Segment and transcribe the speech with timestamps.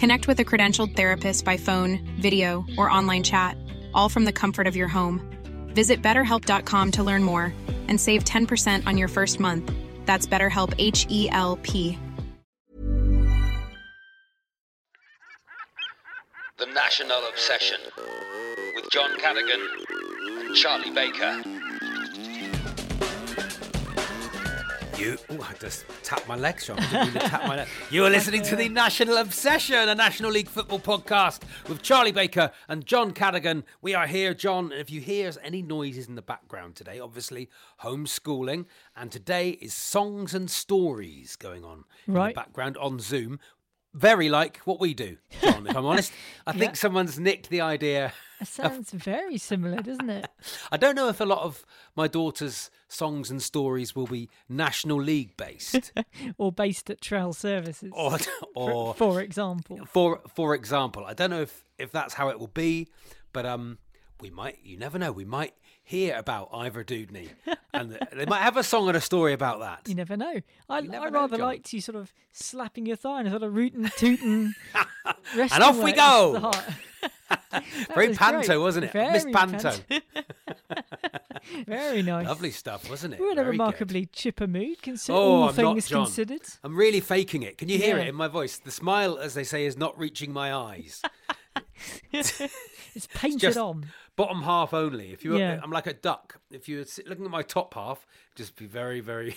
[0.00, 3.54] Connect with a credentialed therapist by phone, video, or online chat,
[3.92, 5.20] all from the comfort of your home.
[5.74, 7.52] Visit betterhelp.com to learn more
[7.86, 9.70] and save 10% on your first month.
[10.06, 11.98] That's BetterHelp H E L P.
[16.56, 17.80] The National Obsession
[18.76, 19.60] with John Cadigan
[20.46, 21.59] and Charlie Baker.
[25.00, 26.78] You, ooh, I just tapped my leg, Sean.
[26.78, 27.68] I didn't mean to tap my leg.
[27.90, 32.50] You are listening to the National Obsession, a National League football podcast with Charlie Baker
[32.68, 33.62] and John Cadigan.
[33.80, 34.70] We are here, John.
[34.72, 37.48] And if you hear any noises in the background today, obviously
[37.82, 42.34] homeschooling, and today is songs and stories going on in Right.
[42.34, 43.40] the background on Zoom.
[43.94, 45.66] Very like what we do, John.
[45.66, 46.12] If I'm honest,
[46.46, 46.72] I think Yeah.
[46.74, 48.12] someone's nicked the idea.
[48.40, 50.26] It sounds very similar, doesn't it?
[50.72, 51.64] I don't know if a lot of
[51.94, 55.92] my daughter's songs and stories will be National League based.
[56.38, 58.18] or based at trail services, or
[58.54, 59.78] or for example.
[59.86, 62.88] for for example i don't know if if that's how it will be
[63.32, 63.78] but um
[64.20, 67.28] we might you never know we might hear about ivor dudney
[67.74, 70.40] and they might have a song and a story about that You never know.
[70.68, 71.46] I, never I know, rather John.
[71.46, 74.54] liked you sort of slapping your thigh and sort of rootin' tootin'.
[75.34, 76.50] And off we go!
[77.50, 77.62] Very
[77.94, 79.72] very panto wasn't it miss panto
[81.66, 82.26] Very nice.
[82.26, 83.50] lovely stuff wasn't it We're in a Very good.
[83.52, 86.04] remarkably chipper mood, consider Oh, all I'm not, things John.
[86.04, 86.42] considered.
[86.64, 88.04] i'm really faking it can you hear Yeah.
[88.04, 91.02] it in my voice the smile as they say is not reaching my eyes
[92.92, 93.86] It's painted just on.
[94.16, 95.12] bottom half only.
[95.12, 95.60] If you, were, Yeah.
[95.62, 96.40] I'm like a duck.
[96.50, 98.04] If you were looking at my top half,
[98.34, 99.36] just be very, very,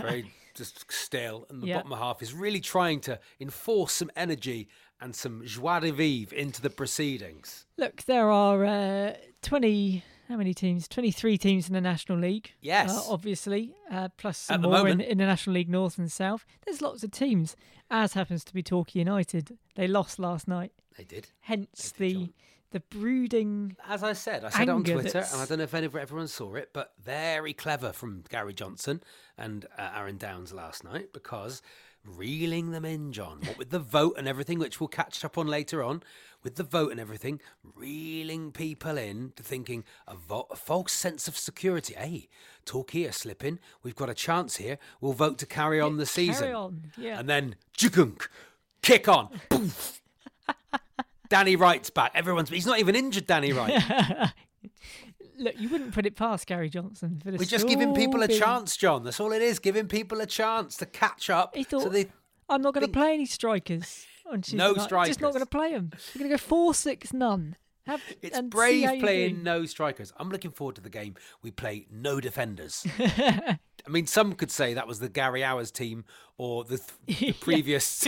[0.00, 1.76] very just stale, and the Yeah.
[1.82, 4.68] bottom half is really trying to enforce some energy
[5.00, 7.66] and some joie de vivre into the proceedings.
[7.76, 10.02] Look, there are uh, 20.
[10.28, 10.88] How many teams?
[10.88, 12.50] 23 teams in the National League.
[12.60, 12.90] Yes.
[12.90, 15.02] Uh, obviously, uh, plus some more in, moment.
[15.02, 16.44] in the National League North and South.
[16.64, 17.54] There's lots of teams,
[17.90, 19.56] as happens to be Torquay United.
[19.76, 20.72] They lost last night.
[20.98, 21.28] They did.
[21.42, 22.32] Hence They did, the John.
[22.72, 23.76] the brooding.
[23.88, 26.26] As I said, I said it on Twitter, that's- and I don't know if everyone
[26.26, 29.02] saw it, but very clever from Gary Johnson
[29.38, 31.62] and uh, Aaron Downes last night because
[32.06, 35.46] reeling them in, John, what with the vote and everything, which we'll catch up on
[35.46, 36.02] later on,
[36.42, 37.40] with the vote and everything,
[37.74, 41.94] reeling people in to thinking a, vo- a false sense of security.
[41.94, 42.28] Hey,
[42.64, 43.58] Torquay are slipping.
[43.82, 44.78] We've got a chance here.
[45.00, 46.44] We'll vote to carry on the season.
[46.44, 46.92] Carry on.
[46.96, 47.18] Yeah.
[47.18, 48.28] And then, jugunk,
[48.82, 49.40] kick on.
[49.50, 50.00] Poof.
[51.28, 52.12] Danny Wright's back.
[52.14, 52.50] Everyone's.
[52.50, 53.82] He's not even injured, Danny Wright.
[55.38, 58.28] Look, you wouldn't put it past Gary Johnson for the We're just giving people a
[58.28, 59.04] chance, John.
[59.04, 59.58] That's all it is.
[59.58, 61.54] Giving people a chance to catch up.
[61.54, 62.06] He so thought, they,
[62.48, 64.74] I'm not going to play any strikers on Tuesday No night.
[64.76, 65.20] Just strikers.
[65.20, 65.90] not going to play them.
[66.14, 67.56] We're going to go four six none.
[67.86, 70.12] Have, it's brave playing no strikers.
[70.16, 71.14] I'm looking forward to the game.
[71.42, 72.84] We play no defenders.
[72.98, 73.58] I
[73.88, 76.04] mean, some could say that was the Gary Owers team
[76.38, 78.06] or the, th- the previous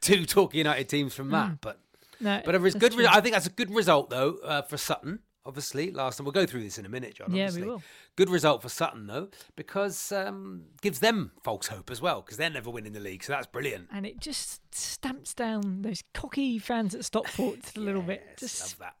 [0.00, 1.60] two Torquay United teams from that.
[1.60, 1.78] But
[2.20, 2.80] No, but it was Mm.
[2.80, 2.94] good.
[2.94, 5.18] Re- I think that's a good result though uh, for Sutton.
[5.44, 7.34] Obviously, last time we'll go through this in a minute, John.
[7.34, 7.82] Yeah, we will.
[8.14, 12.48] Good result for Sutton though, because um, gives them false hope as well, because they're
[12.50, 13.24] never winning the league.
[13.24, 13.88] So that's brilliant.
[13.92, 18.22] and it just stamps down those cocky fans at Stockport a little bit.
[18.38, 18.94] Just love that.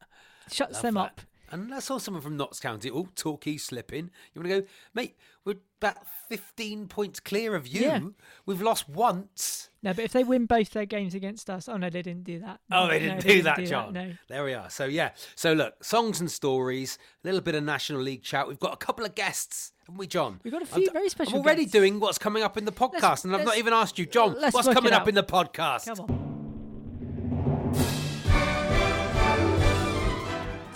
[0.52, 1.00] shuts Love them that.
[1.00, 1.20] up.
[1.52, 2.90] And I saw someone from Notts County.
[2.90, 4.10] Oh, Torquay slipping.
[4.34, 5.16] You want to go, mate?
[5.44, 7.82] We're about fifteen points clear of you.
[7.82, 8.00] Yeah.
[8.46, 9.68] We've lost once.
[9.82, 12.38] No, but if they win both their games against us, oh no, they didn't do
[12.38, 12.60] that.
[12.70, 13.92] Oh, No, they didn't do that, do John.
[13.92, 14.12] no.
[14.28, 14.70] There we are.
[14.70, 15.10] So yeah.
[15.34, 18.48] So look, songs and stories, a little bit of National League chat.
[18.48, 20.40] We've got a couple of guests, haven't we, John?
[20.44, 21.72] We've got a I'm few d- very special I'm already guests.
[21.72, 24.36] doing what's coming up in the podcast, and I've not even asked you, John.
[24.52, 25.86] What's coming up in the podcast?
[25.86, 26.31] Come on.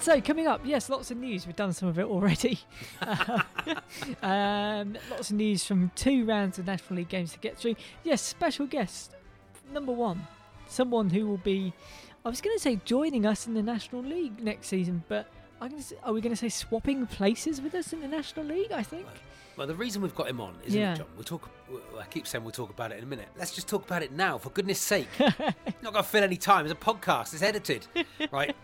[0.06, 1.48] So coming up, yes, lots of news.
[1.48, 2.60] We've done some of it already.
[4.22, 7.74] um, lots of news from two rounds of National League games to get through.
[8.04, 9.16] Yes, special guest
[9.72, 10.24] number one,
[10.68, 11.72] someone who will be,
[12.24, 15.26] I was going to say joining us in the National League next season, but
[15.60, 18.06] I'm going to say, are we going to say swapping places with us in the
[18.06, 18.70] National League?
[18.70, 19.06] I think.
[19.56, 20.92] Well, the reason we've got him on, isn't Yeah.
[20.92, 21.06] it, John?
[21.16, 21.50] We'll talk.
[21.68, 23.26] well, I keep saying we'll talk about it in a minute.
[23.36, 25.08] Let's just talk about it now, for goodness' sake.
[25.18, 25.44] not
[25.82, 26.64] going to fill any time.
[26.64, 27.32] It's a podcast.
[27.32, 27.88] It's edited,
[28.30, 28.54] right?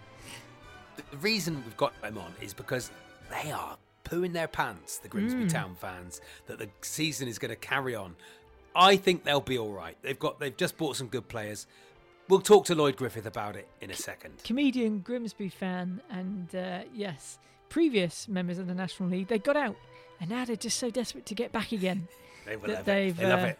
[0.96, 2.90] The- reason we've got them on is because
[3.30, 7.56] they are pooing their pants, the Grimsby Town fans, that the season is going to
[7.56, 8.16] carry on.
[8.74, 9.96] I think they'll be all right.
[10.02, 10.40] They've got.
[10.40, 11.66] They've just bought some good players.
[12.28, 14.42] We'll talk to Lloyd Griffith about it in a second.
[14.44, 19.28] comedian, Grimsby fan, and uh, yes, previous members of the National League.
[19.28, 19.76] They got out,
[20.20, 22.08] and now they're just so desperate to get back again
[22.44, 23.16] They will that love it.
[23.16, 23.58] They love uh, it.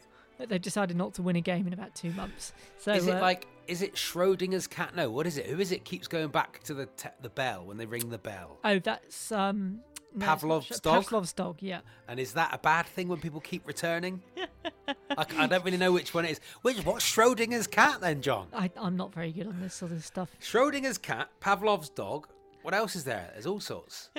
[0.49, 2.53] They've decided not to win a game in about two months.
[2.79, 4.95] So Is it uh, like is it Schrodinger's cat?
[4.97, 5.47] No, what is it?
[5.47, 5.85] Who is it?
[5.85, 8.59] Keeps going back to the te- the bell when they ring the bell.
[8.65, 9.81] oh, that's um,
[10.15, 11.05] no, Pavlov's dog?
[11.05, 11.81] Pavlov's dog, yeah.
[12.09, 14.23] And is that a bad thing when people keep returning?
[15.17, 16.41] I, I don't really know which one it is.
[16.63, 18.49] Which what's Schrodinger's cat then, John?
[18.53, 20.31] I, I'm not very good on this sort of stuff.
[20.41, 22.29] Schrodinger's cat, Pavlov's dog.
[22.63, 23.31] What else is there?
[23.33, 24.11] There's all sorts.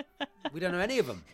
[0.52, 1.24] we don't know any of them.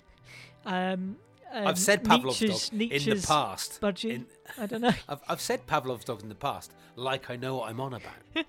[0.65, 1.15] Um,
[1.51, 2.69] um, I've said Pavlov's Nietzsche's,
[3.05, 3.81] dog in the past.
[3.81, 4.09] Budgie.
[4.11, 4.25] In-
[4.57, 4.91] I don't know.
[5.09, 8.13] I've, I've said Pavlov's dog in the past, like I know what I'm on about.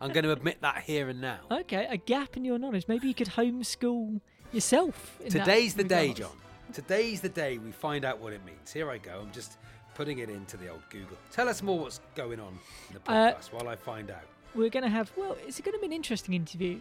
[0.00, 1.38] I'm going to admit that here and now.
[1.50, 2.84] Okay, a gap in your knowledge.
[2.88, 4.20] Maybe you could homeschool
[4.52, 5.16] yourself.
[5.20, 6.12] In that Today's the day.
[6.12, 6.30] John.
[6.72, 8.72] Today's the day we find out what it means.
[8.72, 9.20] Here I go.
[9.22, 9.58] I'm just
[9.94, 11.16] putting it into the old Google.
[11.30, 12.58] Tell us more what's going on
[12.90, 14.24] in the Uh, podcast while I find out.
[14.54, 16.80] we're going to have well it's going to be an interesting interview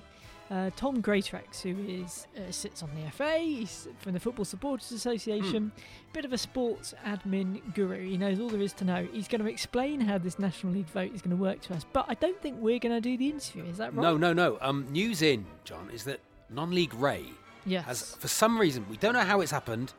[0.51, 4.91] uh, tom greatrex who is uh, sits on the fa he's from the football supporters
[4.91, 5.71] association.
[6.11, 8.07] Bit of a sports admin guru.
[8.07, 9.07] He knows all there is to know.
[9.11, 11.85] He's going to explain how this national league vote is going to work to us
[11.91, 13.65] but i don't think we're going to do the interview.
[13.65, 14.03] Is that right?
[14.03, 14.57] No, no, no.
[14.61, 16.19] Um, news in, John, is that
[16.49, 17.25] non-league Ray
[17.65, 17.85] yes.
[17.85, 19.93] has, for some reason, we don't know how it's happened.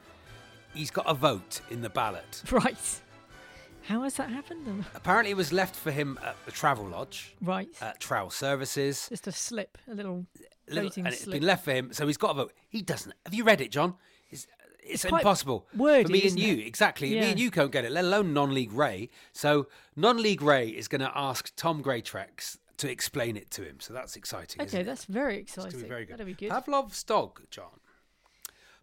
[0.75, 2.43] He's got a vote in the ballot.
[2.51, 3.01] right
[3.87, 7.69] how has that happened Apparently, it was left for him at the Travel Lodge, right
[7.81, 9.07] at Travel Services.
[9.09, 10.27] just a slip a little
[10.69, 12.53] little- and it's slip been left for him, so he's got a vote.
[12.69, 13.15] He doesn't.
[13.27, 13.95] Have you read it, John?
[14.31, 14.47] It's,
[14.83, 16.55] it's, It's impossible wordy, for me and you.
[16.55, 16.67] it?
[16.67, 19.11] Exactly, me and you can't get it, let alone non-league Ray.
[19.33, 23.79] So non-league Ray is going to ask Tom Greatrex to explain it to him.
[23.81, 24.61] So that's exciting.
[24.61, 24.85] isn't okay it?
[24.87, 26.13] that's very It's exciting going to be very good.
[26.15, 27.81] that'll be good Pavlov's dog, John.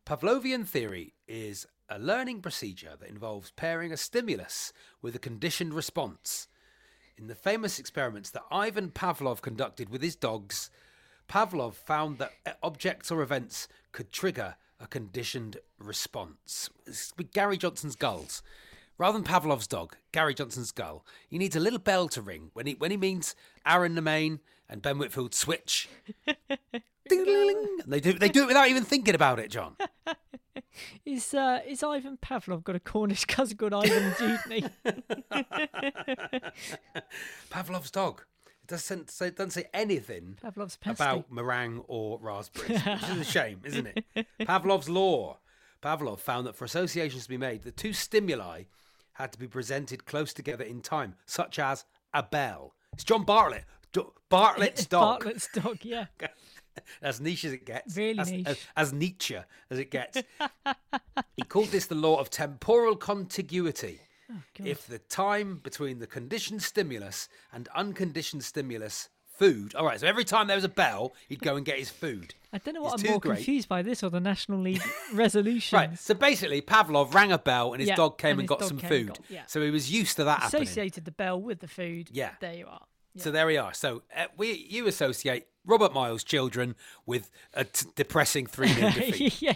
[0.05, 4.71] Pavlovian theory is a learning procedure that involves pairing a stimulus
[5.01, 6.47] with a conditioned response.
[7.17, 10.71] In the famous experiments that Ivan Pavlov conducted with his dogs,
[11.29, 12.31] Pavlov found that
[12.63, 16.69] objects or events could trigger a conditioned response.
[17.17, 18.41] With Gary Johnson's gulls.
[18.97, 22.67] Rather than Pavlov's dog, Gary Johnson's gull, he needs a little bell to ring when
[22.67, 23.35] he when he means
[23.65, 24.39] Aaron Nemane
[24.69, 25.89] and Ben Whitfield switch.
[27.85, 29.75] They do they do it without even thinking about it, John.
[31.05, 34.63] Is uh, is Ivan Pavlov got a Cornish cousin called Ivan Dudney?
[37.49, 38.23] Pavlov's dog.
[38.45, 41.03] It doesn't say, it doesn't say anything Pavlov's pesty.
[41.03, 44.05] about meringue or raspberries, which is a shame, isn't it?
[44.41, 45.39] Pavlov's law.
[45.81, 48.63] Pavlov found that for associations to be made, the two stimuli
[49.13, 52.73] had to be presented close together in time, such as a bell.
[52.93, 53.65] It's John Bartlett.
[54.29, 55.19] Bartlett's dog.
[55.23, 56.05] Bartlett's dog, yeah.
[57.01, 57.95] as niche as it gets.
[57.97, 58.47] Really as, niche.
[58.47, 59.37] As, as Nietzsche
[59.69, 60.21] as it gets.
[61.37, 63.99] he called this the law of temporal contiguity.
[64.31, 70.07] Oh, if the time between the conditioned stimulus and unconditioned stimulus food, all right, so
[70.07, 72.33] every time there was a bell, he'd go and get his food.
[72.53, 73.35] I don't know what It's I'm more great.
[73.37, 74.81] confused by this or the National League
[75.13, 75.77] resolution.
[75.77, 78.63] Right, so basically, Pavlov rang a bell and his Yeah, dog came and and, got
[78.63, 79.07] some food.
[79.07, 79.41] got- yeah.
[79.47, 80.61] So he was used to that happening.
[80.63, 82.09] Associated the bell with the food.
[82.13, 82.31] Yeah.
[82.39, 82.81] There you are.
[83.17, 83.73] So there we are.
[83.73, 86.75] So uh, we you associate Robert Miles' children
[87.05, 89.41] with a t- depressing 3 0 defeat.
[89.41, 89.55] yeah.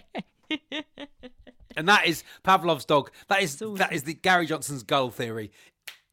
[1.78, 3.12] And that is Pavlov's dog.
[3.28, 5.52] That is that is the Gary Johnson's gull theory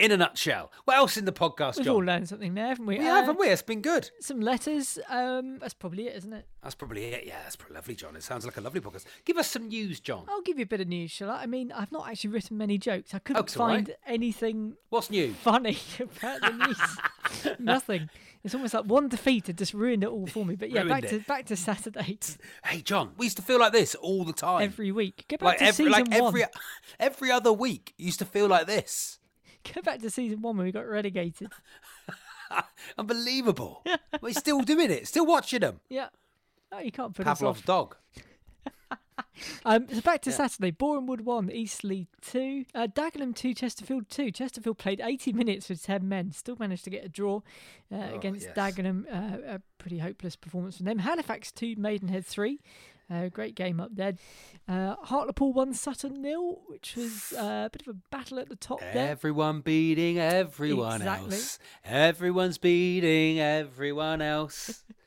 [0.02, 0.70] in a nutshell.
[0.84, 1.94] What else in the podcast, We've John?
[1.94, 2.98] all learned something there, haven't we?
[2.98, 3.46] we Uh, have, haven't we?
[3.48, 4.10] It's been good.
[4.20, 4.98] Some letters.
[5.08, 6.44] Um, that's probably it, isn't it?
[6.62, 7.24] That's probably it.
[7.26, 8.16] Yeah, that's pretty lovely, John.
[8.16, 9.04] It sounds like a lovely podcast.
[9.24, 10.24] Give us some news, John.
[10.28, 11.42] I'll give you a bit of news, shall I?
[11.42, 13.14] I mean, I've not actually written many jokes.
[13.14, 13.74] I couldn't Oh, all right.
[13.86, 15.32] find anything What's new?
[15.34, 17.56] funny about the news.
[17.58, 18.10] Nothing.
[18.44, 20.56] It's almost like one defeat had just ruined it all for me.
[20.56, 22.18] But yeah, back Ruined to back to Saturday
[22.64, 23.12] Hey, John.
[23.16, 24.62] We used to feel like this all the time.
[24.62, 25.26] every week.
[25.28, 26.28] Go back like to every season like one.
[26.28, 26.44] every
[26.98, 29.20] every other week used to feel like this.
[29.74, 31.50] Go back to season one when we got relegated.
[32.98, 33.84] Unbelievable.
[34.20, 35.08] We're still doing it.
[35.08, 35.80] Still watching them.
[35.88, 36.08] Yeah.
[36.70, 37.56] Oh, you can't put us off.
[37.58, 37.96] Pavlov's dog.
[39.64, 40.70] Um, so back to Saturday.
[40.70, 42.64] Boreham Wood 1, Eastleigh 2.
[42.74, 44.30] Uh, Dagenham 2, Chesterfield 2.
[44.30, 46.32] Chesterfield played 80 minutes with 10 men.
[46.32, 47.36] Still managed to get a draw
[47.92, 48.56] uh, Oh, against yes.
[48.56, 49.04] Dagenham.
[49.10, 50.98] Uh, a pretty hopeless performance from them.
[50.98, 52.60] Halifax 2, Maidenhead 3.
[53.12, 54.14] Uh, great game up there.
[54.66, 58.56] Uh, Hartlepool 1, Sutton nil, which was uh, a bit of a battle at the
[58.56, 59.10] top there.
[59.10, 61.36] Everyone beating everyone Exactly.
[61.36, 61.58] else.
[61.84, 64.82] Everyone's beating everyone else.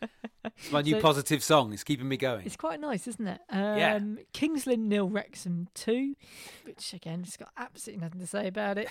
[0.57, 1.73] It's my new So- positive song.
[1.73, 2.45] It's keeping me going.
[2.45, 3.41] It's quite nice, isn't it?
[3.49, 3.99] Um, Yeah.
[4.33, 6.15] King's Lynn nil, Wrexham two,
[6.63, 8.89] which again, it's got absolutely nothing to say about it.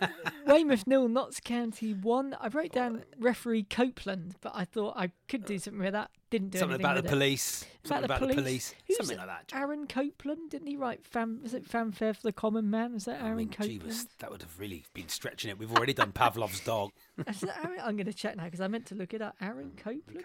[0.46, 2.34] Weymouth nil, Notts County one.
[2.40, 6.10] I wrote down referee Copeland, but I thought I could do something with that.
[6.30, 7.12] Didn't do Something anything about the it.
[7.12, 7.64] police.
[7.84, 8.72] Something about the police.
[8.86, 9.50] Who's Something like that.
[9.52, 11.40] Aaron Copland, didn't he write fan?
[11.42, 12.92] Was it fanfare for the common man?
[12.94, 13.82] Was that I Aaron mean, Copeland?
[13.82, 15.58] Jeebus, that would have really been stretching it.
[15.58, 16.92] We've already done Pavlov's dog.
[17.18, 17.78] Aaron?
[17.82, 19.34] I'm going to check now because I meant to look it up.
[19.40, 20.02] Aaron Copland.
[20.14, 20.22] We're,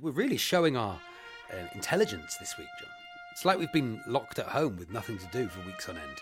[0.00, 0.98] we're really showing our
[1.52, 2.90] uh, intelligence this week, John.
[3.32, 6.18] It's like we've been locked at home with nothing to do for weeks on end.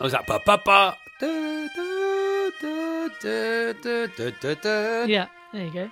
[0.00, 0.96] Oh, is that ba ba ba?
[1.20, 1.68] Da,
[4.40, 5.04] da, da.
[5.04, 5.90] Yeah, there you go.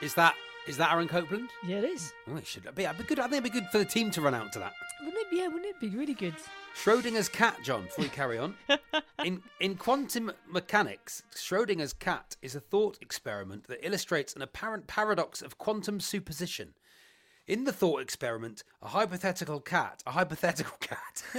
[0.00, 0.34] Is that
[0.66, 1.50] is that Aaron Copland?
[1.64, 2.12] Yeah, it is.
[2.28, 2.84] Oh, it should be.
[2.84, 3.18] It'd be good.
[3.20, 4.72] I think it'd be good for the team to run out to that.
[5.00, 5.36] Wouldn't it?
[5.36, 6.34] Yeah, wouldn't it be really good?
[6.74, 7.84] Schrodinger's cat, John.
[7.84, 8.56] Before we carry on,
[9.24, 15.40] in in quantum mechanics, Schrodinger's cat is a thought experiment that illustrates an apparent paradox
[15.40, 16.74] of quantum superposition.
[17.46, 21.22] In the thought experiment, a hypothetical cat, a hypothetical cat,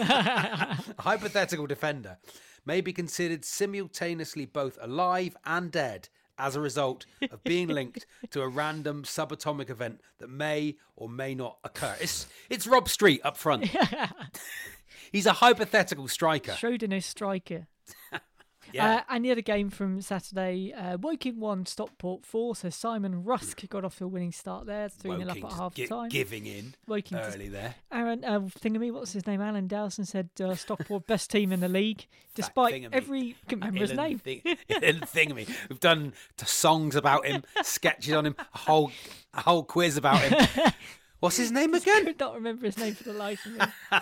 [0.98, 2.18] a hypothetical defender,
[2.66, 8.42] may be considered simultaneously both alive and dead as a result of being linked to
[8.42, 11.96] a random subatomic event that may or may not occur.
[12.00, 13.70] It's it's Rob Street up front.
[15.12, 16.52] He's a hypothetical striker.
[16.52, 17.68] Schrodinger's striker.
[18.74, 18.98] Yeah.
[18.98, 22.56] Uh, and the other game from Saturday, uh, Woking 1, Stockport 4.
[22.56, 25.74] So Simon Rusk got off to a winning start there, 3 0 up at half
[25.76, 26.10] gi- time.
[26.10, 27.76] giving in Woking just- early there.
[27.92, 29.42] Aaron, uh, Thingamy, what's his name?
[29.42, 32.06] Alan Dowson said uh, Stockport best team in the league,
[32.36, 33.36] despite every.
[33.48, 34.20] Couldn't remember his name.
[34.20, 35.48] Thing, Thingamy.
[35.70, 38.92] We've done songs about him, sketches on him, a whole
[39.34, 40.72] a whole quiz about him.
[41.20, 42.02] What's his name again?
[42.02, 43.60] I Could not remember his name for the life of me.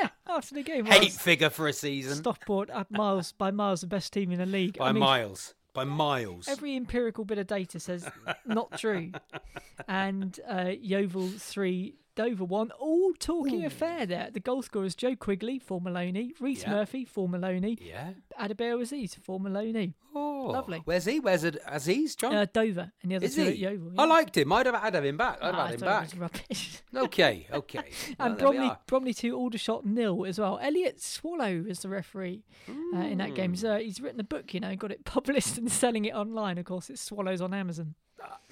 [0.00, 3.86] yeah, after the game, Eight figure for a season Stockport at miles by miles the
[3.86, 4.78] best team in the league.
[4.78, 5.54] by I mean, miles.
[5.72, 6.46] By miles.
[6.46, 8.08] Every empirical bit of data says
[8.46, 9.10] not true.
[9.88, 12.70] and uh, Yeovil 3, Dover 1.
[12.72, 14.30] All talking affair there.
[14.32, 16.70] The goal scorers Joe Quigley for Maloney, Rhys Yeah.
[16.70, 18.10] Murphy for Maloney, yeah.
[18.38, 19.94] Adair Aziz for Maloney.
[20.14, 20.80] Oh, Lovely.
[20.84, 21.18] Where's he?
[21.18, 22.34] Where's Aziz, John?
[22.34, 23.48] Uh, Dover and the other Is two he?
[23.48, 23.92] at Yeovil.
[24.00, 24.52] I liked him.
[24.52, 25.38] I'd have had him back.
[25.42, 26.10] I'd have Ah, had him back.
[26.16, 26.80] rubbish.
[26.94, 27.90] Okay, okay.
[28.20, 28.70] Well, and Bromley.
[28.86, 30.60] Bromley 2, Aldershot nil as well.
[30.62, 33.54] Elliot Swallow is the referee uh, in that game.
[33.54, 33.58] Mm.
[33.58, 36.58] So he's written a book, you know, got it published and selling it online.
[36.58, 37.94] Of course, it's Swallows on Amazon.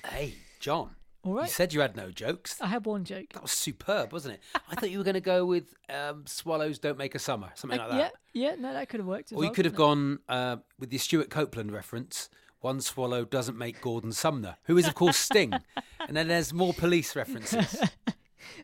[0.04, 0.96] Hey, John.
[1.24, 2.56] All You said you had no jokes.
[2.60, 3.26] I had one joke.
[3.32, 4.40] That was superb, wasn't it?
[4.68, 7.78] I thought you were going to go with um, "Swallows Don't Make a Summer," something
[7.78, 8.12] like Uh, that.
[8.32, 9.30] yeah, yeah, no, that could have worked.
[9.32, 12.28] As Or you could have gone uh, with the Stewart Copeland reference.
[12.60, 15.52] One swallow doesn't make Gordon Sumner, who is of course Sting,
[16.00, 17.80] and then there's more police references.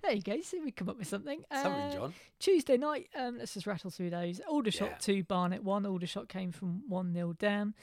[0.03, 0.41] There you go.
[0.43, 1.43] See, we come up with something.
[1.53, 2.15] Something, Uh, John.
[2.41, 3.09] Tuesday night.
[3.17, 4.41] Um, let's just rattle through those.
[4.41, 4.97] Aldershot Yeah.
[4.99, 5.87] two, Barnet one.
[5.87, 7.75] Aldershot came from one 0 down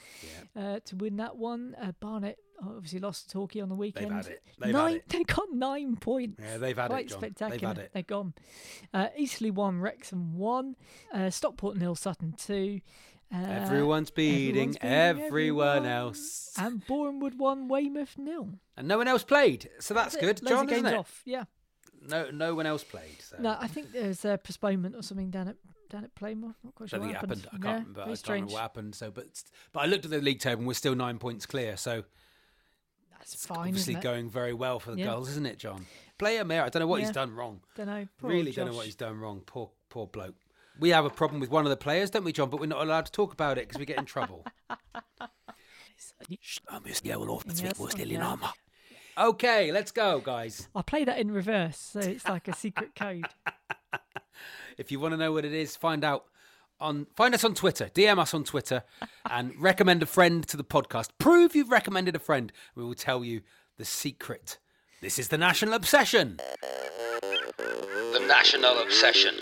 [0.54, 1.74] uh, to win that one.
[1.80, 4.06] Uh, Barnet obviously lost to Torquay on the weekend.
[4.06, 4.42] They've had it.
[4.58, 5.08] They've had it.
[5.08, 6.40] They got nine points.
[6.42, 7.20] Yeah, they've had it, Quite John.
[7.20, 7.74] They've spectacular.
[7.74, 7.90] had it.
[7.92, 8.34] They're gone.
[8.94, 10.76] Uh, Eastleigh one, Wrexham one.
[11.12, 12.80] Uh, Stockport nil, Sutton two.
[13.34, 15.86] Uh, Everyone's beating everyone's everyone everyone.
[15.86, 16.54] else.
[16.58, 18.50] And Boreham Wood one, Weymouth nil.
[18.76, 20.94] And no one else played, so that's good, John, isn't it?
[20.94, 21.22] off.
[21.24, 21.44] Yeah.
[22.08, 23.20] No, no one else played.
[23.20, 23.36] So.
[23.40, 25.56] No, I think there's a postponement or something down at
[25.90, 26.54] down at Plainmoor.
[26.62, 27.46] Not quite I sure don't think it what happened.
[27.46, 28.00] I can't Yeah, remember.
[28.02, 28.36] I can't strange.
[28.42, 28.94] remember what happened.
[28.94, 29.24] So, but
[29.72, 31.76] but I looked at the league table and we're still nine points clear.
[31.76, 32.04] So
[33.18, 33.68] That's it's fine.
[33.68, 35.06] obviously going very well for the Yeah.
[35.06, 35.86] girls, isn't it, John?
[36.18, 37.06] Player Mayor, I don't know what Yeah.
[37.08, 37.60] he's done wrong.
[37.76, 38.08] Don't know.
[38.18, 39.40] Poor really old don't know what he's done wrong.
[39.46, 40.34] Poor poor bloke.
[40.78, 42.50] We have a problem with one of the players, don't we, John?
[42.50, 44.44] But we're not allowed to talk about it because we get in trouble.
[49.18, 50.68] Okay, let's go, guys.
[50.74, 53.24] I'll play that in reverse, so it's like a secret code.
[54.76, 56.26] If you want to know what it is, find out
[56.80, 58.82] on find us on Twitter, DM us on Twitter,
[59.30, 61.10] and recommend a friend to the podcast.
[61.18, 62.52] Prove you've recommended a friend.
[62.74, 63.42] We will tell you
[63.76, 64.58] the secret.
[65.00, 66.38] This is the national obsession.
[67.20, 69.34] The National Obsession.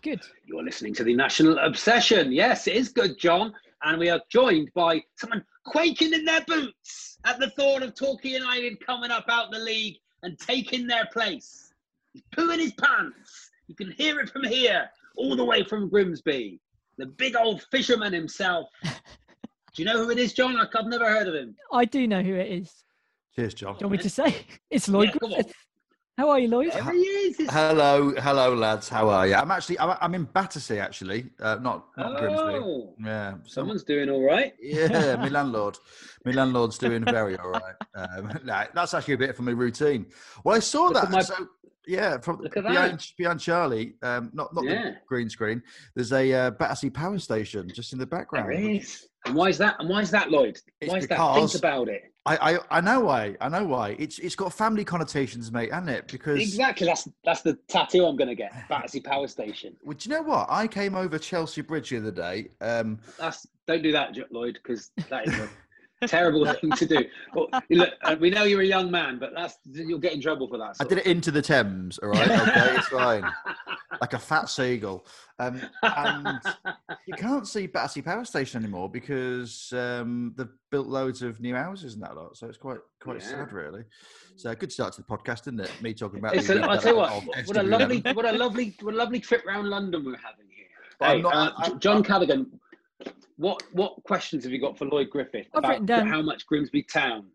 [0.00, 0.20] Good.
[0.46, 2.32] You're listening to the National Obsession.
[2.32, 3.52] Yes, it is good, John.
[3.82, 8.30] And we are joined by someone quaking in their boots at the thought of Torquay
[8.30, 11.72] United coming up out the league and taking their place.
[12.12, 13.50] He's pooing his pants.
[13.66, 16.60] You can hear it from here, all the way from Grimsby.
[16.98, 18.90] The big old fisherman himself, Do
[19.82, 20.56] you know who it is, John?
[20.56, 21.56] I've never heard of him.
[21.72, 22.84] I do know who it is.
[23.34, 23.72] Cheers, John.
[23.74, 24.36] Do you want me to say?
[24.70, 25.18] It's Lloyd Yeah.
[25.18, 25.54] Griffith.
[26.18, 26.72] How are you, Lloyd?
[26.72, 27.40] There he is.
[27.40, 28.90] It's- Hello, hello, lads.
[28.90, 29.34] How are you?
[29.34, 32.42] I'm actually, I'm, I'm in Battersea, actually, uh, not not Grimsby.
[32.62, 34.52] Oh, Yeah, some, someone's doing all right.
[34.62, 35.78] yeah, my landlord,
[36.26, 37.74] my landlord's doing very all right.
[37.94, 40.04] Um, nah, that's actually a bit from my routine.
[40.44, 41.10] Well, I saw Look that.
[41.10, 41.46] my- so,
[41.86, 44.82] yeah, from behind, behind Charlie, um, not not Yeah.
[44.90, 45.62] the green screen.
[45.94, 48.50] There's a uh, Battersea power station just in the background.
[48.50, 49.08] There he is.
[49.26, 49.76] And why is that?
[49.78, 50.58] And why is that, Lloyd?
[50.80, 51.34] It's why is that?
[51.34, 52.02] Think about it.
[52.24, 53.36] I, I I know why.
[53.40, 53.96] I know why.
[53.98, 56.06] It's it's got family connotations, mate, hasn't it?
[56.08, 56.86] Because Exactly.
[56.86, 58.52] That's that's the tattoo I'm going to get.
[58.68, 59.76] Battersea Power Station.
[59.84, 60.46] well, do you know what?
[60.50, 62.48] I came over Chelsea Bridge the other day.
[62.60, 65.48] Um, That's don't do that, Lloyd, because that is a
[66.06, 67.04] terrible thing to do.
[67.34, 70.48] Well, look, uh, we know you're a young man, but that's you'll get in trouble
[70.48, 70.76] for that.
[70.80, 71.98] I did of it into the Thames.
[71.98, 73.24] All right, okay, it's fine.
[74.00, 75.06] Like a fat seagull.
[75.38, 76.40] Um, and
[77.06, 81.94] you can't see Battersea Power Station anymore because um, they've built loads of new houses
[81.94, 82.36] and that lot.
[82.36, 83.28] So it's quite quite Yeah.
[83.28, 83.84] sad, really.
[84.36, 85.70] So a good start to the podcast, isn't it?
[85.82, 86.36] Me talking about.
[86.36, 87.24] It's a, I'll tell you what.
[87.46, 90.66] What a lovely, what a lovely, what a lovely trip round London we're having here.
[91.00, 92.46] Hey, not- uh, I- John Callaghan,
[93.42, 96.84] what what questions have you got for Lloyd Griffith I've about down- how much Grimsby
[96.84, 97.26] Town?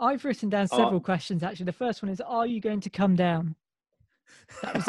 [0.00, 0.76] I've written down Oh.
[0.76, 1.66] several questions actually.
[1.66, 3.56] The first one is Are you going to come down?
[4.62, 4.88] That was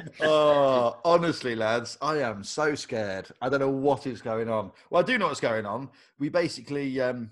[0.00, 0.12] it.
[0.26, 3.28] oh, honestly, lads, I am so scared.
[3.42, 4.72] I don't know what is going on.
[4.88, 5.90] Well, I do know what's going on.
[6.18, 7.30] We basically um,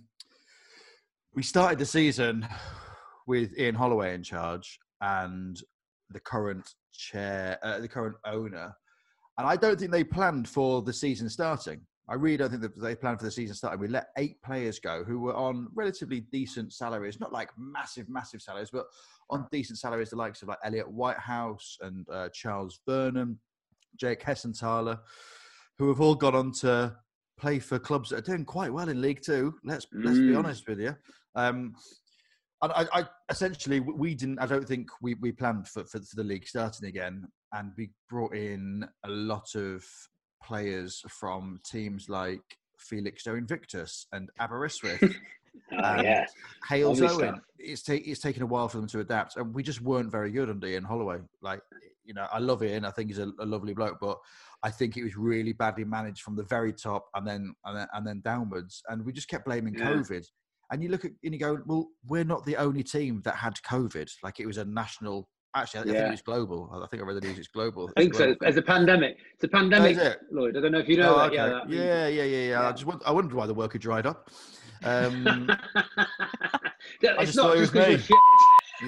[1.35, 2.47] we started the season
[3.27, 5.59] with Ian Holloway in charge and
[6.11, 8.77] the current chair, uh, the current owner,
[9.39, 11.81] and I don't think they planned for the season starting.
[12.09, 13.81] I really don't think that they planned for the season starting.
[13.81, 18.43] We let eight players go who were on relatively decent salaries, not like massive, massive
[18.43, 18.87] salaries, but
[19.31, 23.37] on decent salaries, the likes of like Elliot Whitehouse and uh, Charles Vernam,
[23.97, 24.99] Jake Hessenthaler,
[25.79, 26.95] who have all gone on to
[27.39, 29.55] play for clubs that are doing quite well in League Two.
[29.65, 30.39] Let's let's be Mm.
[30.39, 30.95] honest with you.
[31.35, 31.75] Um,
[32.65, 34.39] and I, I essentially we didn't.
[34.39, 37.91] I don't think we, we planned for, for for the league starting again, and we
[38.09, 39.85] brought in a lot of
[40.43, 42.43] players from teams like
[42.79, 45.03] Felix Invictus and Aberystwyth.
[45.73, 46.27] Oh, yeah,
[46.69, 47.41] Hales Lovely Owen.
[47.59, 50.33] It's, ta- it's taken a while for them to adapt, and we just weren't very
[50.33, 51.19] good under Ian Holloway.
[51.43, 51.61] Like,
[52.05, 52.85] you know, I love Ian.
[52.85, 54.19] I think he's a, a lovely bloke, but
[54.65, 57.87] I think it was really badly managed from the very top and then and then,
[57.95, 58.83] and then downwards.
[58.89, 59.93] And we just kept blaming Yeah.
[59.93, 60.27] COVID.
[60.75, 63.55] And you look at and you go, well, we're not the only team that had
[63.71, 64.11] COVID.
[64.25, 65.29] Like it was a national.
[65.55, 66.09] Actually, I think Yeah.
[66.09, 66.69] it was global.
[66.83, 67.39] I think I read the news.
[67.39, 67.89] It's global.
[67.97, 68.35] I think so.
[68.45, 70.19] As a pandemic, it's a pandemic, it?
[70.33, 70.57] Lloyd.
[70.57, 71.27] I don't know if you know Oh, that.
[71.27, 71.37] okay.
[71.37, 72.69] Yeah, that- yeah, yeah, yeah, yeah.
[72.69, 74.29] I just I wondered why the work had dried up.
[74.83, 75.25] Um,
[77.01, 78.17] Yeah, I it's just not thought it just was 'cause me.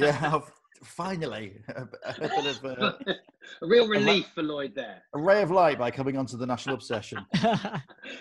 [0.00, 0.52] you're yeah, I've-
[0.86, 2.92] finally, a, a bit of uh,
[3.62, 5.02] a real relief for Lloyd there.
[5.14, 7.24] a ray of light by coming onto the national obsession.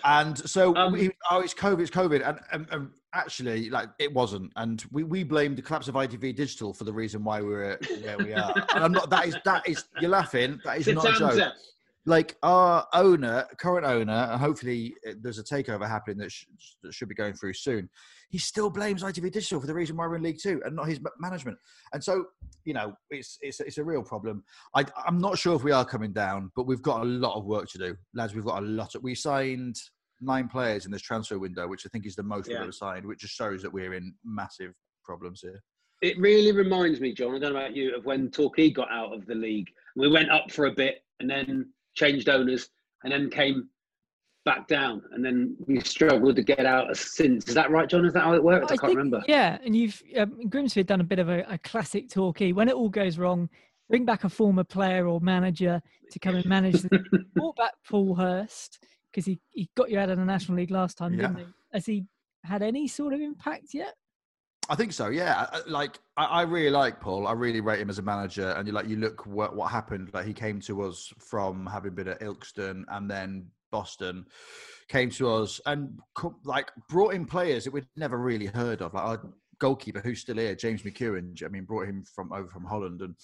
[0.03, 4.13] And so, Um, we, oh, it's COVID, it's COVID, and, and, and actually, like it
[4.13, 4.51] wasn't.
[4.55, 8.17] And we, we blamed the collapse of ITV Digital for the reason why we're where
[8.17, 8.53] we are.
[8.75, 9.09] And I'm not.
[9.09, 10.59] That is that is you're laughing.
[10.65, 11.33] That is not a joke.
[11.33, 11.53] Zep.
[12.07, 16.45] Like our owner, current owner, and hopefully uh, there's a takeover happening that, sh-
[16.83, 17.89] that should be going through soon.
[18.29, 20.87] He still blames ITV Digital for the reason why we're in League Two, and not
[20.87, 21.57] his ma- management.
[21.93, 22.25] And so,
[22.63, 24.43] you know, it's it's it's a real problem.
[24.75, 27.45] I, I'm not sure if we are coming down, but we've got a lot of
[27.45, 28.35] work to do, lads.
[28.35, 28.93] We've got a lot.
[28.93, 29.77] Of, we signed
[30.21, 33.05] nine players in this transfer window, which I think is the most we've ever signed,
[33.05, 35.61] which just shows that we're in massive problems here.
[36.01, 37.35] It really reminds me, John.
[37.35, 39.69] I don't know about you, of when Torquay got out of the league.
[39.95, 42.69] We went up for a bit and then changed owners
[43.03, 43.69] and then came
[44.45, 47.47] back down and then we struggled to get out since.
[47.47, 48.05] Is that right, John?
[48.05, 48.65] Is that how it worked?
[48.65, 49.23] I, can't think- remember.
[49.27, 52.53] Yeah, and you've um, Grimsby had done a bit of a, a classic talkie.
[52.53, 53.49] When it all goes wrong,
[53.89, 55.81] bring back a former player or manager
[56.11, 56.81] to come and manage.
[56.83, 58.79] The, brought back Paul Hurst
[59.11, 61.45] because he, he got you out of the National League last time, didn't he?
[61.73, 62.05] Has he
[62.43, 63.95] had any sort of impact yet?
[64.69, 65.09] I think so.
[65.09, 67.27] Yeah, I- I- like I, I really like Paul.
[67.27, 68.49] I really rate him as a manager.
[68.51, 70.09] And you like you look what what happened.
[70.13, 74.25] Like he came to us from having been at Ilkeston and then Boston,
[74.87, 78.93] came to us and co- like brought in players that we'd never really heard of.
[78.93, 79.21] Like our
[79.59, 81.43] goalkeeper, who's still here, James McKeown.
[81.43, 83.15] I mean, brought him from over from Holland and.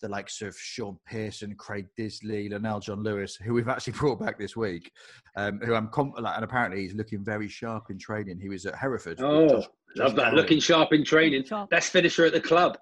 [0.00, 4.56] The likes of Shaun Pearson, Craig Disley, Lenell John-Lewis, who we've actually brought back this
[4.56, 4.90] week,
[5.36, 8.40] um, who I'm com- like, and apparently he's looking very sharp in training.
[8.40, 9.20] He was at Hereford.
[9.20, 10.34] Oh, Josh- love that.
[10.34, 11.44] Looking sharp in training.
[11.44, 11.70] Sharp.
[11.70, 12.78] Best finisher at the club.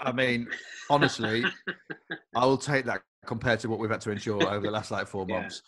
[0.00, 0.48] I mean,
[0.90, 1.44] honestly,
[2.36, 5.06] I will take that compared to what we've had to endure over the last like
[5.08, 5.40] four Yeah.
[5.40, 5.62] months.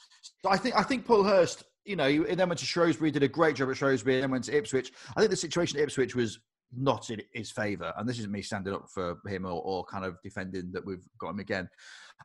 [0.45, 3.23] So I think I think Paul Hurst, you know, he then went to Shrewsbury, did
[3.23, 4.93] a great job at Shrewsbury, and then went to Ipswich.
[5.17, 6.39] I think the situation at Ipswich was
[6.77, 10.05] not in his favour, and this isn't me standing up for him or, or kind
[10.05, 11.69] of defending that we've got him again.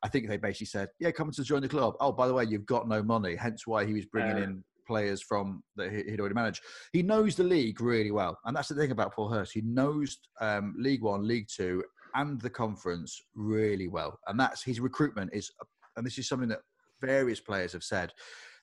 [0.04, 2.46] I think they basically said, "Yeah, come to join the club." Oh, by the way,
[2.46, 6.04] you've got no money, hence why he was bringing Uh, in players from that he-
[6.10, 6.62] he'd already managed.
[6.92, 9.54] He knows the league really well, and that's the thing about Paul Hurst.
[9.54, 14.80] He knows um, League One, League Two, and the conference really well, and that's his
[14.80, 15.52] recruitment is.
[15.96, 16.62] And this is something that
[17.02, 18.12] various players have said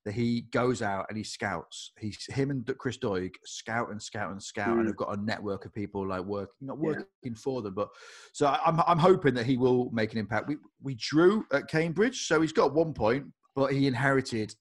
[0.05, 1.93] that he goes out and he scouts.
[1.99, 4.91] He's him and Chris Doig scout and scout and scout, and Mm.
[4.91, 6.89] have got a network of people like working, not Yeah.
[7.23, 7.89] working for them, but
[8.33, 10.49] so I'm I'm hoping that he will make an impact.
[10.49, 10.57] We
[10.89, 13.25] we drew at Cambridge, so he's got one point,
[13.57, 14.55] but he inherited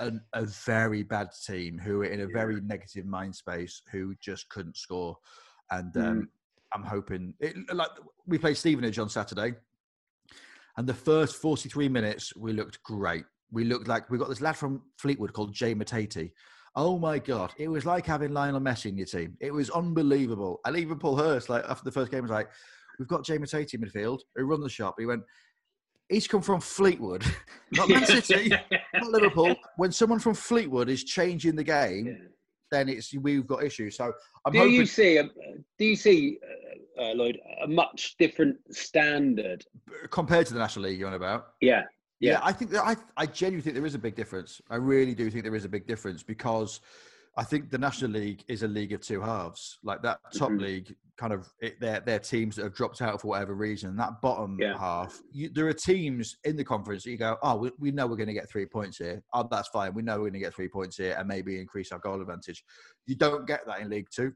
[0.00, 4.48] an, a very bad team who were in a very negative mind space, who just
[4.48, 5.16] couldn't score,
[5.70, 6.28] and um,
[6.74, 7.90] I'm hoping it, like
[8.26, 9.54] we played Stevenage on Saturday,
[10.76, 13.24] and the first 43 minutes we looked great.
[13.50, 16.32] We looked like we got this lad from Fleetwood called Jay Matete.
[16.76, 19.36] Oh my god, it was like having Lionel Messi in your team.
[19.40, 20.60] It was unbelievable.
[20.64, 22.48] And even Paul Hurst, like after the first game, was like,
[22.98, 25.22] "We've got Jay Matete in midfield who run the shop." He went,
[26.08, 27.24] "He's come from Fleetwood,
[27.72, 28.50] not Man City,
[28.94, 29.54] not Liverpool.
[29.76, 32.14] When someone from Fleetwood is changing the game, Yeah.
[32.70, 34.12] then it's we've got issues." So
[34.44, 34.74] I'm do hoping.
[34.74, 35.20] you see?
[35.78, 36.38] Do you see,
[36.98, 39.64] uh, uh, Lloyd, a much different standard?
[40.10, 41.48] compared to the National League, you're on about.
[41.60, 41.82] Yeah,
[42.20, 42.40] Yeah, Yeah.
[42.42, 44.60] I think that I, I genuinely think there is a big difference.
[44.70, 46.80] I really do think there is a big difference because
[47.38, 49.78] I think the National League is a league of two halves.
[49.84, 50.60] Like that top Mhm.
[50.60, 53.94] league, kind of, it, they're, they're teams that have dropped out for whatever reason.
[53.96, 54.76] That bottom Yeah.
[54.76, 58.08] half, you, there are teams in the conference that you go, oh, we, we know
[58.08, 59.22] we're going to get three points here.
[59.32, 59.94] Oh, that's fine.
[59.94, 62.64] We know we're going to get three points here and maybe increase our goal advantage.
[63.06, 64.32] You don't get that in League Two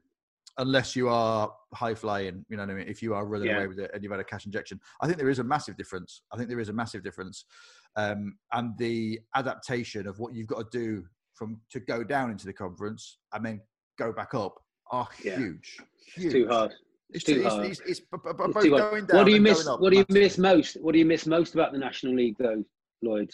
[0.57, 2.87] unless you are high flying, you know what I mean?
[2.87, 3.57] If you are running Yeah.
[3.57, 5.75] away with it and you've had a cash injection, I think there is a massive
[5.75, 6.21] difference.
[6.31, 7.43] I think there is a massive difference.
[7.97, 12.45] Um, and the adaptation of what you've got to do from to go down into
[12.45, 13.61] the conference and then
[13.97, 14.55] go back up
[14.91, 15.37] are Yeah.
[15.37, 15.77] huge.
[16.07, 16.31] it's Huge.
[16.33, 16.71] too hard.
[17.11, 17.65] It's, too too, hard.
[17.65, 19.11] it's, it's, it's, b- b- It's both too hard.
[19.11, 19.67] What do you miss?
[19.67, 20.77] up What do you miss most?
[20.81, 22.63] What do you miss most about the National League, though,
[23.01, 23.31] Lloyd?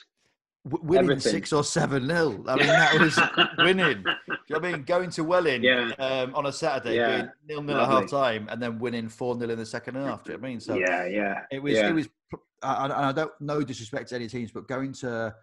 [0.70, 1.32] W- winning Everything.
[1.32, 2.44] six or seven nil.
[2.48, 3.18] I mean, that was
[3.58, 4.04] winning.
[4.04, 4.84] Do you know what I mean?
[4.84, 5.92] Going to Welling Yeah.
[5.98, 7.18] um, on a Saturday, Yeah.
[7.18, 10.24] being nil nil at half time, and then winning four nil in the second half.
[10.24, 10.60] Do you know what I mean?
[10.60, 11.42] So yeah, yeah.
[11.52, 11.74] it was.
[11.74, 11.90] yeah.
[11.90, 12.10] It was.
[12.62, 15.34] And I don't no disrespect to any teams, but going to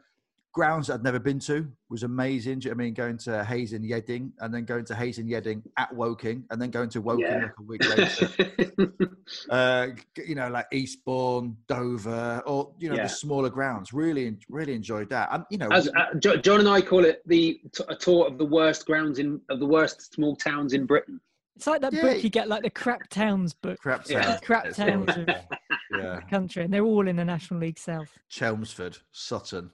[0.57, 2.63] grounds I'd never been to was amazing.
[2.63, 2.95] You know I mean?
[2.95, 6.61] Going to Hayes and Yeading, and then going to Hayes and Yeading at Woking, and
[6.61, 7.43] then going to Woking Yeah.
[7.43, 9.11] like a week later.
[9.51, 9.89] uh,
[10.27, 13.03] you know, like Eastbourne, Dover, or you know Yeah.
[13.03, 13.93] the smaller grounds.
[13.93, 15.29] Really, really enjoyed that.
[15.31, 18.39] And you know, As, uh, John and I call it the t- a tour of
[18.39, 21.21] the worst grounds in of the worst small towns in Britain.
[21.55, 22.01] It's like that Yeah.
[22.03, 23.79] book you get, like the Crap Towns book.
[23.79, 24.39] crap Yeah.
[24.43, 28.09] Crap towns of yeah, the country, and they're all in the National League South.
[28.31, 29.71] Chelmsford, Sutton.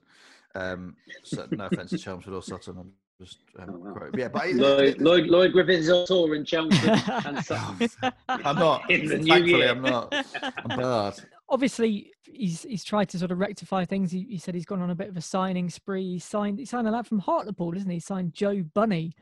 [0.54, 2.76] Um, so, no offense to Chelmsford or Sutton.
[2.78, 4.08] I'm just um, Oh, wow.
[4.16, 7.88] yeah, but it- Lloyd, Lloyd, Lloyd Griffiths is on tour in Chelmsford and Sutton.
[8.28, 8.90] I'm not.
[8.90, 9.70] In the new Thankfully, year.
[9.70, 10.12] I'm not.
[10.42, 11.14] I'm bad.
[11.48, 14.10] Obviously, he's he's tried to sort of rectify things.
[14.10, 16.12] He, he said he's gone on a bit of a signing spree.
[16.14, 17.96] He signed he signed a lad from Hartlepool, isn't he?
[17.96, 19.12] He signed Joe Bunney.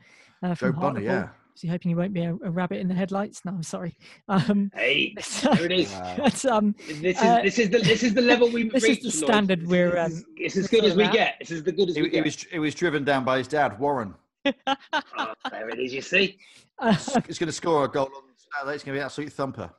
[0.43, 1.03] Uh, Joe from Bunney, Hartlepool.
[1.03, 1.27] yeah.
[1.61, 3.45] So hoping he won't be a, a rabbit in the headlights.
[3.45, 3.95] No, I'm sorry.
[4.27, 5.91] Um, Hey, so- there it is.
[5.91, 6.15] Wow.
[6.17, 8.99] that's, um, This is Uh, this is the this is the level we this is
[8.99, 11.13] the standard This we're, um, It's as good as we at.
[11.13, 11.35] get.
[11.39, 12.23] It's as the good as we It, it get.
[12.23, 14.15] was it was driven down by his dad, Warren.
[14.67, 15.93] Oh, there it is.
[15.93, 16.39] You see,
[16.79, 16.93] uh,
[17.27, 18.23] He's going to score a goal on
[18.57, 18.73] Saturday.
[18.73, 19.69] It's going to be an absolute thumper.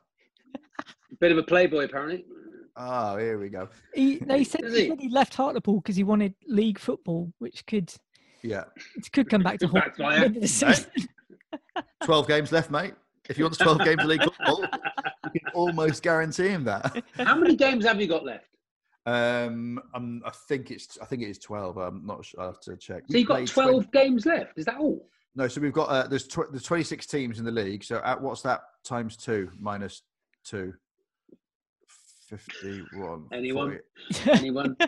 [1.18, 2.24] bit of a playboy apparently.
[2.76, 3.68] Oh, here we go.
[3.92, 4.88] he, they said, he he?
[4.90, 7.92] said he left Hartlepool because he wanted league football, which could
[8.42, 8.64] Yeah,
[8.96, 10.86] it could come back to Could haunt him the end of the season.
[12.04, 12.94] Twelve games left, mate.
[13.28, 14.64] If he wants twelve games of league football,
[15.32, 17.04] you can almost guarantee him that.
[17.16, 18.46] How many games have you got left?
[19.04, 21.76] Um, I'm, I think it's I think it is twelve.
[21.76, 22.40] I'm not sure.
[22.40, 23.02] I have to check.
[23.10, 24.58] So you've got 12 20 games left.
[24.58, 25.08] Is that all?
[25.34, 27.82] No, so we've got uh, there's tw- there's 26 teams in the league.
[27.84, 30.02] So at what's that times two minus
[30.44, 30.74] two?
[32.28, 33.26] 51.
[33.32, 33.78] Anyone?
[34.24, 34.38] 40.
[34.38, 34.76] Anyone?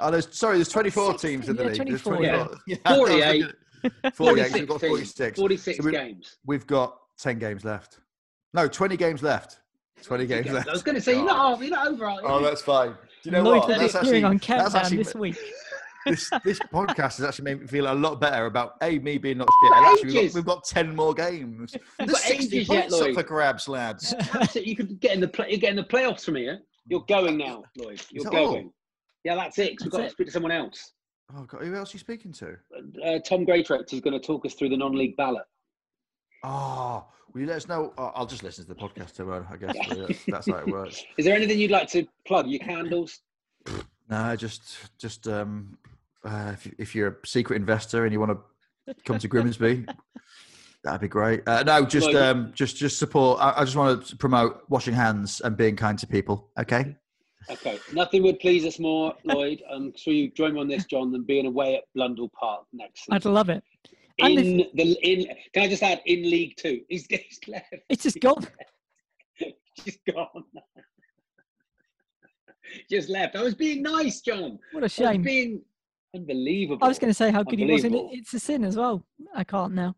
[0.00, 1.76] Oh, there's sorry, there's 24 teams in the yeah, league.
[1.78, 2.44] 24, yeah.
[2.44, 2.58] 24.
[2.68, 3.44] Yeah, 48.
[3.82, 4.52] Looking at- 48.
[4.52, 5.38] We've 46 got 46.
[5.38, 6.36] 46 So we- games.
[6.46, 8.00] We've got 10 games left.
[8.54, 9.60] No, 20 games left.
[10.02, 10.68] 20 games I left.
[10.68, 12.06] I was going to say, you're not, half- you're not over.
[12.06, 12.20] are you?
[12.28, 12.90] Oh, that's fine.
[12.90, 13.68] Do you know Lloyd what?
[13.68, 15.36] will be That's appearing actually, on that's actually this week.
[16.06, 19.38] this this podcast has actually made me feel a lot better about a me being
[19.38, 19.72] not shit.
[19.74, 20.32] Actually, we've ages.
[20.32, 21.74] got, we've got ten more games.
[21.98, 23.14] There's got 60 ages yet, points up Lloyd.
[23.14, 24.14] for grabs, lads.
[24.54, 26.60] You could get in the play, you're getting the playoffs from here.
[26.86, 28.00] You're going now, Lloyd.
[28.10, 28.52] You're that all?
[28.52, 28.72] going.
[29.24, 29.76] Yeah, that's it.
[29.76, 30.92] 'cause we've got That's to speak to someone else.
[31.36, 32.56] Oh God, who else are you speaking to?
[33.04, 35.44] Uh, Tom Greatrex is going to talk us through the non-league ballot.
[36.42, 37.92] Oh, will you let us know?
[37.98, 39.46] Oh, I'll just listen to the podcast tomorrow.
[39.50, 41.04] I guess that's, that's how it works.
[41.18, 42.46] Is there anything you'd like to plug?
[42.48, 43.20] Your candles?
[44.08, 45.76] No, just just um,
[46.24, 48.38] uh, if, you- if you're a secret investor and you want
[48.86, 49.84] to come to Grimsby,
[50.84, 51.46] that'd be great.
[51.46, 53.38] Uh, no, just um, just just support.
[53.42, 56.48] I, I just want to promote washing hands and being kind to people.
[56.58, 56.96] Okay.
[57.50, 59.62] Okay, nothing would please us more, Lloyd.
[59.70, 63.00] I'm sure you join me on this, John, than being away at Blundell Park next
[63.00, 63.14] season.
[63.14, 63.62] I'd love it.
[64.18, 64.34] In
[64.74, 66.80] the in, can I just add in League Two?
[66.88, 67.72] He's, he's left.
[67.88, 68.46] It's just gone.
[69.84, 70.44] He's gone.
[72.90, 73.36] just left.
[73.36, 74.58] I was being nice, John.
[74.72, 75.22] What a I was shame.
[75.22, 75.62] being
[76.14, 76.84] unbelievable.
[76.84, 78.76] I was going to say how good he was, and it, it's a sin as
[78.76, 79.06] well.
[79.34, 79.94] I can't now.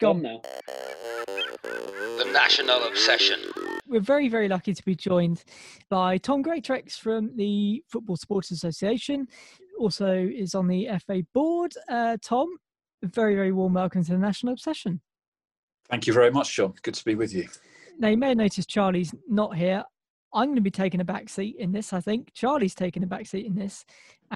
[0.00, 0.40] Gone now.
[1.26, 3.38] The National Obsession.
[3.86, 5.44] We're very, very lucky to be joined
[5.90, 9.26] by Tom Greatrex from the Football Supporters Association.
[9.78, 11.74] Also is on the FA board.
[11.88, 12.48] Uh, Tom,
[13.02, 15.02] very, very warm welcome to the National Obsession.
[15.90, 16.72] Thank you very much, John.
[16.82, 17.48] Good to be with you.
[17.98, 19.84] Now, you may have noticed Charlie's not here.
[20.32, 22.32] I'm going to be taking a back seat in this, I think.
[22.32, 23.84] Charlie's taking a back seat in this.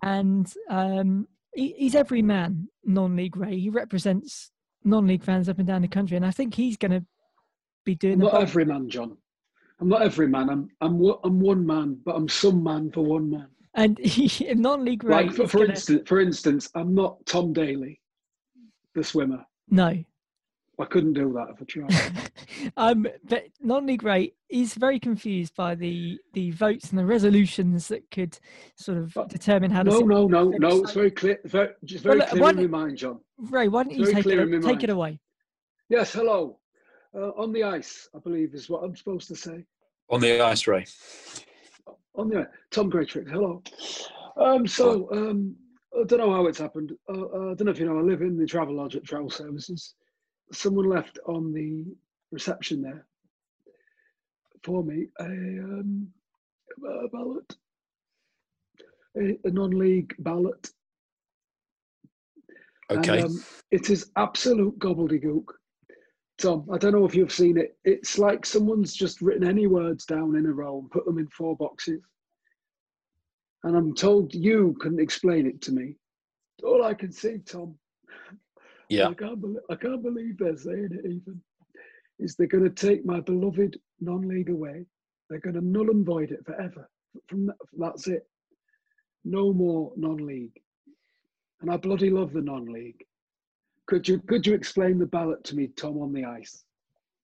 [0.02, 3.58] And um, he, he's every man non league Ray.
[3.58, 4.50] He represents
[4.84, 6.16] non league fans up and down the country.
[6.16, 7.04] And I think he's going to
[7.84, 9.16] be doing I'm not every man, John.
[9.80, 10.48] I'm not every man.
[10.48, 13.48] I'm I'm I'm one man, but I'm some man for one man.
[13.74, 15.26] And he, non league Ray.
[15.26, 18.00] Like for, for gonna- instance, for instance, I'm not Tom Daley,
[18.94, 19.44] the swimmer.
[19.68, 20.02] No.
[20.78, 22.32] I couldn't do that if I tried.
[22.76, 28.10] um, but non-league rate is very confused by the the votes and the resolutions that
[28.10, 28.38] could
[28.76, 29.82] sort of But determine how.
[29.82, 30.82] no, the no, no, Very no.
[30.82, 31.38] It's very clear.
[31.44, 33.20] Very, just very look, clear in my mind, John.
[33.38, 35.20] Ray, why don't you take it, take it away?
[35.88, 36.58] Yes, hello.
[37.16, 39.64] Uh, on the ice, I believe is what I'm supposed to say.
[40.10, 40.84] On the ice, Ray.
[42.16, 42.46] On the ice.
[42.72, 43.62] Tom Greatrick, hello.
[44.36, 45.54] Um, so um,
[45.98, 46.92] I don't know how it's happened.
[47.08, 47.98] Uh, uh, I don't know if you know.
[47.98, 49.94] I live in the travel lodge at Travel Services.
[50.52, 51.84] Someone left on the
[52.30, 53.06] reception there
[54.64, 56.08] for me a, um,
[57.04, 57.56] a ballot,
[59.16, 60.70] a, a non-league ballot.
[62.90, 63.20] Okay.
[63.20, 65.44] And, um, it is absolute gobbledygook.
[66.38, 67.76] Tom, I don't know if you've seen it.
[67.84, 71.28] It's like someone's just written any words down in a row and put them in
[71.28, 72.00] four boxes.
[73.62, 75.96] And I'm told you can explain it to me.
[76.62, 77.78] All I can see, Tom,
[78.88, 79.08] yeah.
[79.08, 81.40] I can't, believe, I can't believe they're saying it even,
[82.18, 84.86] is they're going to take my beloved non-league away.
[85.28, 86.88] They're going to null and void it forever.
[87.28, 88.26] From that, that's it.
[89.24, 90.60] No more non-league.
[91.60, 93.02] And I bloody love the non-league.
[93.86, 96.64] Could you could you explain the ballot to me, Tom, on the ice?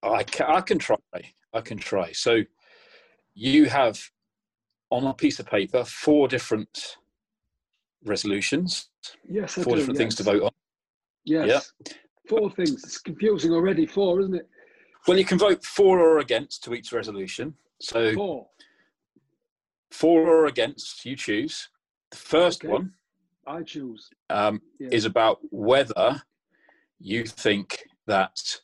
[0.02, 0.96] Oh, I can, I can try.
[1.52, 2.12] I can try.
[2.12, 2.42] So
[3.34, 4.00] you have
[4.90, 6.96] on a piece of paper four different
[8.04, 8.88] resolutions,
[9.28, 10.50] Yes, I four do, different things to vote on.
[11.24, 11.72] Yes.
[12.28, 12.84] Four things.
[12.84, 13.86] It's confusing already.
[13.86, 14.48] Four, isn't it?
[15.06, 17.54] Well, you can vote for or against to each resolution.
[17.80, 18.48] So Four.
[19.90, 21.68] for or against, you choose.
[22.10, 22.72] The first Okay.
[22.72, 22.92] one
[23.46, 24.08] I choose.
[24.28, 24.88] um, Yeah.
[24.92, 26.22] is about whether
[26.98, 28.60] you think that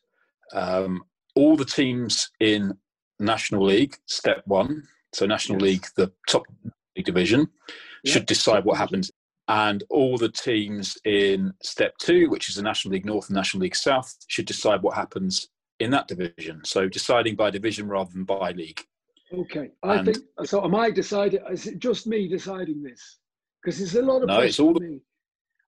[0.52, 1.02] um,
[1.34, 2.76] all the teams in
[3.18, 5.62] National League, step one, so National Yes.
[5.62, 6.46] League, the top
[6.94, 7.48] league division,
[8.04, 9.10] Yeah, should decide what happens.
[9.48, 13.62] And all the teams in step two, which is the National League North and National
[13.62, 16.62] League South, should decide what happens in that division.
[16.64, 18.80] So deciding by division rather than by league.
[19.32, 19.70] Okay.
[19.82, 20.64] I And- think so.
[20.64, 21.40] Am I deciding?
[21.50, 23.18] Is it just me deciding this?
[23.62, 25.00] Because there's a lot of No, pressure it's all for me.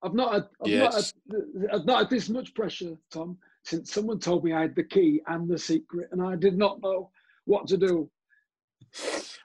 [0.03, 1.13] I've not had, I've, Yes.
[1.27, 4.77] not had, I've not had this much pressure, Tom, since someone told me I had
[4.77, 7.11] the key and the secret, and I did not know
[7.47, 8.11] what to do.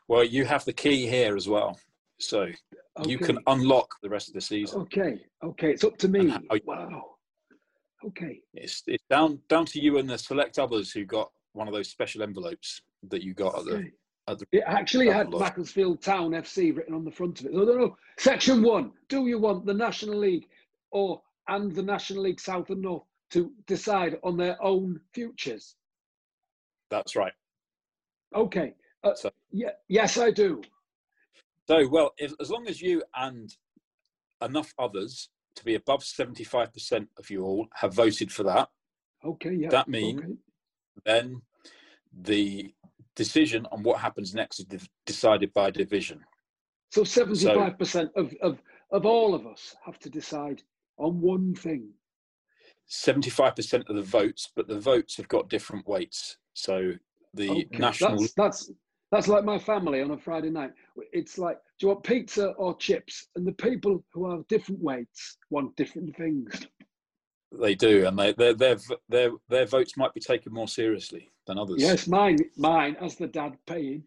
[0.08, 1.80] Well, you have the key here as well.
[2.19, 2.50] So
[3.06, 4.82] you can unlock the rest of the season.
[4.82, 5.25] Okay.
[5.43, 5.71] Okay.
[5.71, 6.34] It's up to me.
[6.65, 7.15] Wow.
[8.06, 8.41] Okay.
[8.53, 11.89] It's, it's down down to you and the select others who got one of those
[11.89, 13.91] special envelopes that you got at the
[14.27, 15.41] at the It actually had lodge.
[15.41, 17.51] Macclesfield Town FC written on the front of it.
[17.51, 17.97] I don't know.
[18.17, 18.91] Section one.
[19.10, 20.47] Do you want the National League
[20.91, 25.75] or and the National League South and North to decide on their own futures?
[26.89, 27.34] That's right.
[28.36, 28.75] Okay.
[29.03, 29.71] Uh, So- yeah.
[29.88, 30.62] Yes, I do.
[31.67, 33.54] So, well, if, as long as you and
[34.41, 38.69] enough others to be above 75% of you all have voted for that,
[39.26, 39.54] Okay.
[39.54, 39.69] Yeah.
[39.69, 40.34] That mean- Okay.
[41.06, 41.41] then
[42.12, 42.73] the
[43.15, 46.19] decision on what happens next is de- decided by division.
[46.91, 50.62] So seventy-five percent of, of of all of us have to decide
[50.97, 51.93] on one thing.
[52.91, 56.38] 75% of the votes, but the votes have got different weights.
[56.54, 56.91] So
[57.34, 58.71] the Okay, national That's, that's
[59.13, 60.71] that's like my family on a Friday night.
[61.12, 63.28] It's like, do you want pizza or chips?
[63.36, 66.52] And the people who have different weights want different things.
[67.62, 68.78] they do, and they, their their
[69.10, 71.80] their their votes might be taken more seriously than others.
[71.80, 74.04] Yes, mine, mine as the dad paying.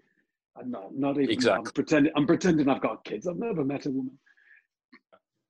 [0.58, 1.30] I'm not, not even.
[1.30, 1.66] Exactly.
[1.66, 2.12] I'm pretending.
[2.16, 3.28] I'm pretending I've got kids.
[3.28, 4.18] I've never met a woman.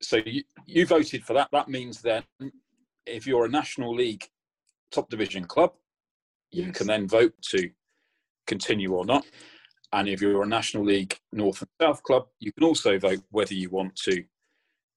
[0.02, 1.48] so you, you voted for that.
[1.52, 2.24] That means then,
[3.06, 4.24] if you're a National League
[4.90, 5.72] top division club,
[6.50, 6.76] you Yes.
[6.76, 7.70] can then vote to
[8.46, 9.26] continue or not.
[9.92, 13.54] And if you're a National League North and South club, you can also vote whether
[13.54, 14.24] you want to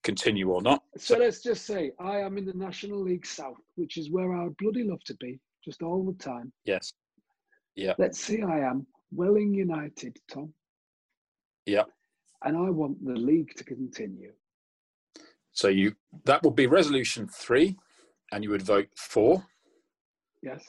[0.04, 0.84] continue or not.
[0.98, 4.46] So let's just say I am in the National League South, which is where I
[4.46, 6.52] would bloody love to be, just all the time.
[6.66, 6.94] Yes.
[7.76, 7.94] Yeah.
[7.98, 10.54] Let's say I am Welling United, Tom,
[11.66, 11.84] Yeah.
[12.44, 14.34] and I want the league to continue.
[15.52, 17.78] So you that would be resolution three,
[18.32, 19.46] and you would vote for.
[20.42, 20.64] Yes.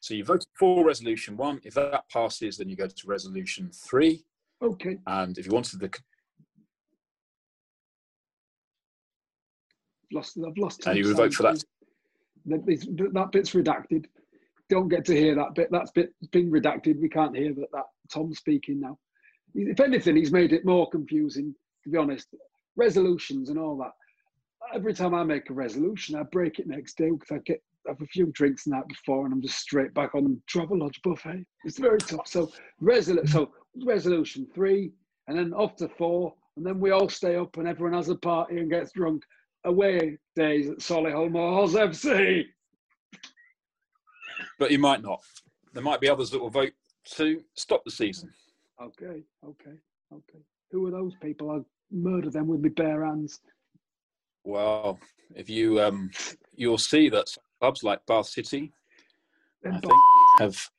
[0.00, 1.60] So you voted for resolution one.
[1.62, 4.24] If that passes, then you go to resolution three.
[4.62, 4.98] Okay.
[5.06, 5.90] And if you wanted the
[10.12, 10.38] Lost.
[10.44, 10.86] I've lost.
[10.86, 11.62] and you would vote for that.
[12.46, 14.06] That bit's, redacted.
[14.68, 15.68] Don't get to hear that bit.
[15.70, 17.00] That's bit been redacted.
[17.00, 17.70] We can't hear that.
[17.72, 18.98] That Tom's speaking now.
[19.54, 21.54] If anything, he's made it more confusing.
[21.84, 22.28] To be honest,
[22.76, 23.92] resolutions and all that.
[24.74, 28.00] Every time I make a resolution, I break it next day because I get have
[28.00, 31.44] a few drinks the night before, and I'm just straight back on Travelodge buffet.
[31.64, 32.26] It's very tough.
[32.26, 32.50] So
[32.82, 33.50] resolu- so
[33.84, 34.92] resolution three,
[35.28, 38.16] and then off to four, and then we all stay up, and everyone has a
[38.16, 39.22] party and gets drunk.
[39.64, 42.46] Away days at Solihull Moors FC.
[44.58, 45.20] But you might not.
[45.74, 46.72] There might be others that will vote
[47.16, 48.32] to stop the season.
[48.82, 49.76] Okay, okay,
[50.10, 50.38] okay.
[50.70, 51.50] Who are those people?
[51.50, 53.40] I'll murder them with my bare hands.
[54.44, 54.98] Well,
[55.34, 56.10] if you um,
[56.54, 57.26] you'll see that
[57.60, 58.72] clubs like Bath City,
[59.64, 59.92] I think,
[60.38, 60.70] have,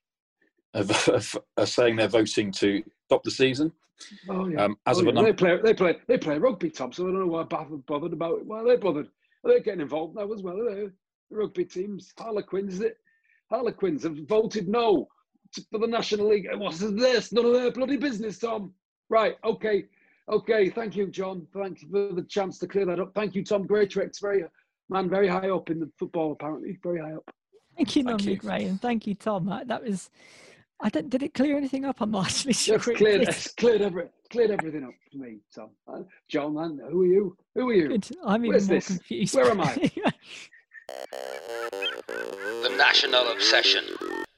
[0.74, 3.72] have, have are saying they're voting to stop the season.
[4.28, 4.66] Oh yeah.
[4.66, 5.14] Um, as Oh, of a yeah.
[5.14, 6.92] number, they play, they play, they play rugby, Tom.
[6.92, 8.46] So I don't know why Bath are bothered about it.
[8.46, 9.08] Why are they bothered?
[9.44, 10.60] Are they getting involved now as well?
[10.60, 10.90] Are they?
[11.30, 12.98] The rugby teams, Harlequins, is it?
[13.50, 15.08] Harlequins have voted no
[15.72, 16.48] for the National League.
[16.56, 17.32] What's this?
[17.32, 18.74] None of their bloody business, Tom.
[19.10, 19.38] Right.
[19.44, 19.86] Okay.
[20.30, 20.70] Okay.
[20.70, 21.48] Thank you, John.
[21.54, 23.14] Thank you for the chance to clear that up.
[23.14, 24.20] Thank you, Tom Greatrex.
[24.22, 24.44] Very
[24.90, 26.32] man, very high up in the football.
[26.32, 27.30] Apparently, very high up.
[27.78, 28.50] Thank you, Thank non-league you.
[28.50, 29.46] Ray, thank you, Tom.
[29.66, 30.10] That was.
[30.82, 31.10] I don't.
[31.10, 32.02] Did it clear anything up?
[32.02, 32.76] I'm not actually sure.
[32.76, 35.70] It's it cleared, it's cleared, every, cleared everything up for me, Tom.
[35.88, 37.38] Uh, John, man, who are you?
[37.56, 37.88] Who are you?
[37.90, 38.08] Good.
[38.26, 38.88] I'm even Where's more this?
[38.88, 39.36] confused.
[39.36, 39.92] Where am I?
[42.64, 43.86] The National Obsession.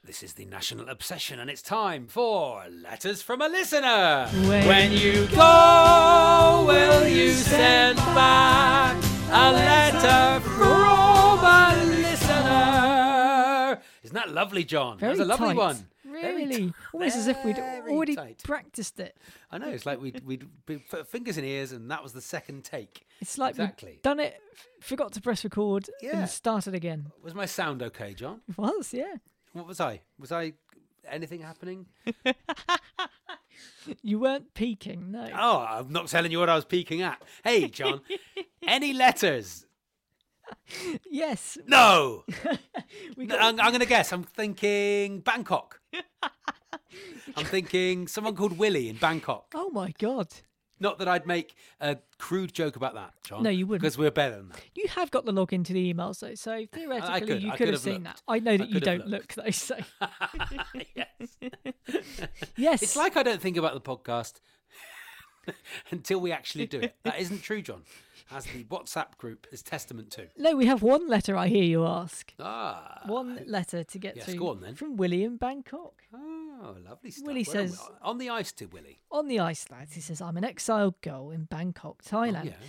[0.06, 4.28] This is the national obsession, and it's time for letters from a listener.
[4.68, 8.98] When you go, will you send back
[9.36, 13.82] a letter from a listener?
[14.04, 14.98] Isn't that lovely, John?
[15.00, 15.58] Very That's a lovely tight.
[15.58, 15.88] one.
[16.06, 18.42] Really, t- almost as if we'd already tight.
[18.44, 19.18] practiced it.
[19.50, 19.70] I know.
[19.70, 23.08] It's like we'd we'd f- fingers in ears, and that was the second take.
[23.20, 24.00] It's like Exactly.
[24.04, 24.40] done it,
[24.80, 26.20] forgot to press record, Yeah.
[26.20, 27.12] and started again.
[27.24, 28.42] Was my sound okay, John?
[28.48, 29.16] It was, yeah.
[29.54, 30.02] What was I?
[30.20, 30.54] Was I
[31.10, 31.88] anything happening?
[34.02, 35.30] You weren't peeking, no.
[35.38, 37.22] Oh, I'm not telling you what I was peeking at.
[37.44, 38.02] Hey, John,
[38.68, 39.66] any letters?
[41.10, 42.24] Yes, No.
[43.18, 43.42] we got.
[43.42, 44.12] I'm, I'm going to guess.
[44.12, 45.80] I'm thinking Bangkok.
[47.36, 49.48] I'm thinking someone called Willie in Bangkok.
[49.56, 50.28] oh my god,
[50.84, 53.42] Not that I'd make a crude joke about that, John.
[53.42, 53.82] No, you wouldn't.
[53.82, 54.62] Because we're better than that.
[54.76, 57.68] you have got the login to the emails though, so theoretically could- you could could
[57.68, 58.22] have have seen that.
[58.28, 59.78] I know that I you don't look though, so
[60.96, 61.38] yes.
[62.58, 64.42] yes, It's like I don't think about the podcast
[65.92, 66.96] until we actually do it.
[67.04, 67.84] That isn't true, John.
[68.30, 70.28] As the WhatsApp group is testament to.
[70.38, 70.56] no.
[70.56, 71.38] We have one letter.
[71.38, 72.34] I hear you ask.
[72.40, 73.04] Ah.
[73.06, 74.76] One letter to get yes, through go on then.
[74.76, 76.02] from William Bangkok.
[76.62, 77.26] Oh, lovely stuff.
[77.28, 79.00] Willie Where says- on the ice to Willie.
[79.12, 82.42] On the ice, lads, he says, I'm an exiled girl in Bangkok, Thailand.
[82.42, 82.54] Oh, yeah.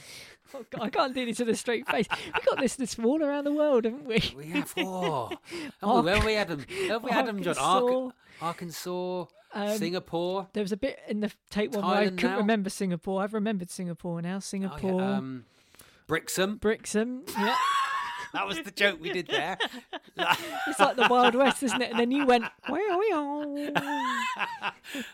[0.57, 2.07] Oh, God, I can't do this with a straight face.
[2.33, 4.23] We've got listeners from all around the world, haven't we?
[4.37, 5.31] We have four.
[5.83, 6.65] Oh, where have we had them?
[6.69, 7.57] Where have we had them, John?
[7.59, 8.11] Arkansas.
[8.41, 10.47] Arkansas, Um, Singapore.
[10.53, 12.37] There was a bit in the tape one where I couldn't now?
[12.37, 13.23] remember Singapore.
[13.23, 14.29] I've remembered Singapore now.
[14.29, 15.45] Oh, yeah, Singapore, um,
[16.07, 16.57] Brixham.
[16.59, 17.25] Brixham.
[17.37, 17.57] Yeah.
[18.35, 19.57] That was the joke we did there.
[20.17, 21.91] it's like the Wild West, isn't it?
[21.93, 23.57] And then you went, wow, wow.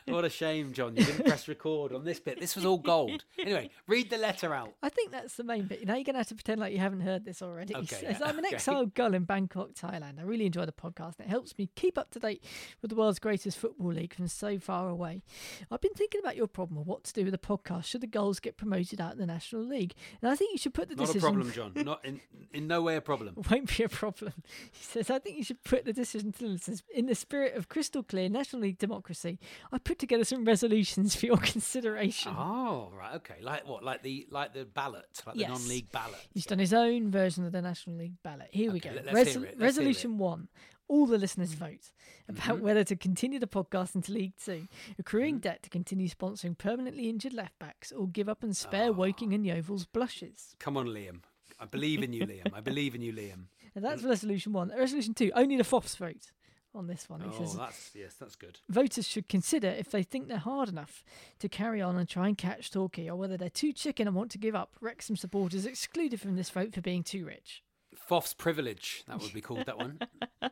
[0.07, 0.97] what a shame, John.
[0.97, 2.41] You didn't press record on this bit.
[2.41, 3.25] This was all gold.
[3.39, 4.73] Anyway, read the letter out.
[4.83, 5.87] I think that's the main bit.
[5.87, 7.77] Now you're going to have to pretend like you haven't heard this already.
[7.77, 8.57] Okay, says, yeah, I'm an okay.
[8.57, 10.19] exiled girl in Bangkok, Thailand.
[10.19, 12.43] I really enjoy the podcast and it helps me keep up to date
[12.81, 15.23] with the world's greatest football league from so far away.
[15.71, 18.07] I've been thinking about your problem of what to do with the podcast should the
[18.07, 19.95] Gulls get promoted out in the National League.
[20.23, 21.35] And I think you should put the Not a decision...
[21.35, 21.85] problem, John.
[21.85, 22.21] Not in,
[22.55, 23.10] in no way a problem.
[23.51, 24.33] won't be a problem.
[24.73, 27.55] He says, I think you should put the decision to the listeners in the spirit
[27.57, 29.39] of crystal clear National League democracy.
[29.73, 32.33] I put together some resolutions for your consideration.
[32.37, 33.37] Oh, right, okay.
[33.43, 33.83] Like what?
[33.85, 35.49] Like the like the ballot, like Yes.
[35.49, 36.21] the non-league ballot.
[36.33, 38.49] He's done his own version of the National League ballot.
[38.51, 38.91] Here we go.
[38.91, 40.49] Resol- hear it, let's hear resolution one.
[40.89, 41.93] All the listeners vote
[42.29, 42.65] about Mm-hmm.
[42.65, 44.67] whether to continue the podcast into League Two,
[44.99, 48.93] accruing debt to continue sponsoring permanently injured left backs, or give up and spare Ah.
[48.93, 50.57] Woking and Yeovil's blushes.
[50.59, 51.21] Come on, Liam.
[51.61, 52.53] I believe in you, Liam.
[52.55, 53.45] I believe in you, Liam.
[53.77, 54.73] And that's resolution one.
[54.77, 56.33] Resolution two, only the FOFs vote.
[56.75, 57.23] on this one.
[57.25, 58.59] Oh, says that's yes, that's good.
[58.69, 61.05] voters should consider if they think they're hard enough
[61.39, 64.33] to carry on and try and catch Torquay, or whether they're too chicken and want
[64.33, 64.75] to give up.
[64.81, 67.63] Wrexham supporters excluded from this vote for being too rich.
[67.95, 69.05] Foff's privilege.
[69.07, 70.01] That would be called that one.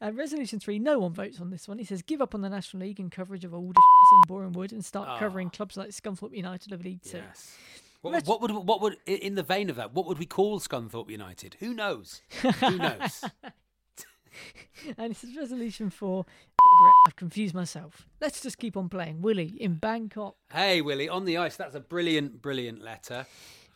[0.00, 1.78] Uh, resolution three, no one votes on this one.
[1.78, 3.74] He says give up on the National League and coverage of Aldershot
[4.12, 5.18] and Boreham Wood and start Ah.
[5.18, 7.16] covering clubs like Scunthorpe United of League Two.
[7.18, 7.56] Yes.
[8.04, 9.92] What, what would what would in the vein of that?
[9.94, 11.56] What would we call Scunthorpe United?
[11.60, 12.22] Who knows?
[12.60, 13.24] Who knows?
[14.98, 16.26] And it says resolution four,
[17.06, 18.08] I've confused myself.
[18.20, 19.22] Let's just keep on playing.
[19.22, 20.34] Willie in Bangkok.
[20.52, 21.56] hey Willie, on the ice.
[21.56, 23.26] That's a brilliant, brilliant letter.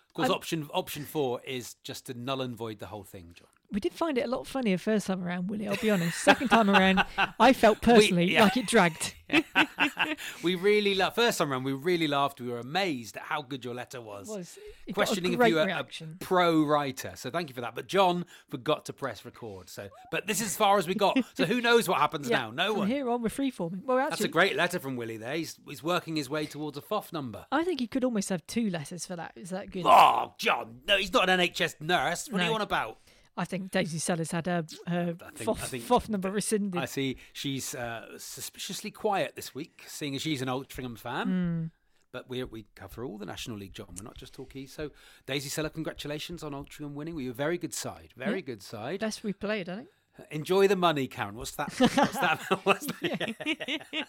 [0.09, 3.31] Of course, I'm- option option four is just to null and void the whole thing,
[3.35, 3.47] John.
[3.71, 5.69] We did find it a lot funnier first time around, Willie.
[5.69, 6.19] I'll be honest.
[6.21, 7.05] Second time around,
[7.39, 8.45] I felt personally yeah.
[8.45, 9.14] like it dragged.
[10.43, 11.16] we really laughed.
[11.16, 12.41] First time around, we really laughed.
[12.41, 14.29] We were amazed at how good your letter was.
[14.29, 14.59] Was.
[14.89, 16.16] A Questioning if you were a reaction.
[16.19, 17.12] pro writer.
[17.14, 17.75] So thank you for that.
[17.75, 19.69] But John forgot to press record.
[19.69, 21.19] So, but this is as far as we got.
[21.35, 22.51] So who knows what happens Yeah, now?
[22.53, 22.89] No from one.
[22.89, 23.85] here on, we're freeforming.
[23.85, 25.19] Well, actually, That's a great letter from Willie.
[25.19, 27.45] There, he's he's working his way towards a FOF number.
[27.53, 29.33] I think he could almost have two letters for that.
[29.37, 29.85] Is that good?
[29.87, 32.29] Oh, John, no, he's not an NHS nurse.
[32.31, 32.55] What are you No.
[32.57, 32.99] on about?
[33.39, 36.80] I think Daisy Sellers had her, her think- think- number rescinded.
[36.80, 41.26] I see she's uh, suspiciously quiet this week, seeing as she's an Altrincham fan.
[41.26, 41.64] Hmm.
[42.11, 43.89] But we we cover all the National League, John.
[43.97, 44.66] We're not just Torquay.
[44.66, 44.91] So,
[45.26, 47.14] Daisy Seller, congratulations on Altrincham winning.
[47.14, 48.12] We were a very good side.
[48.16, 48.41] Very Yeah.
[48.47, 49.01] good side.
[49.01, 49.89] Best we played, I think.
[50.32, 51.36] Enjoy the money, Karen.
[51.36, 51.70] What's that?
[51.78, 52.41] What's that?
[52.64, 53.36] What's that?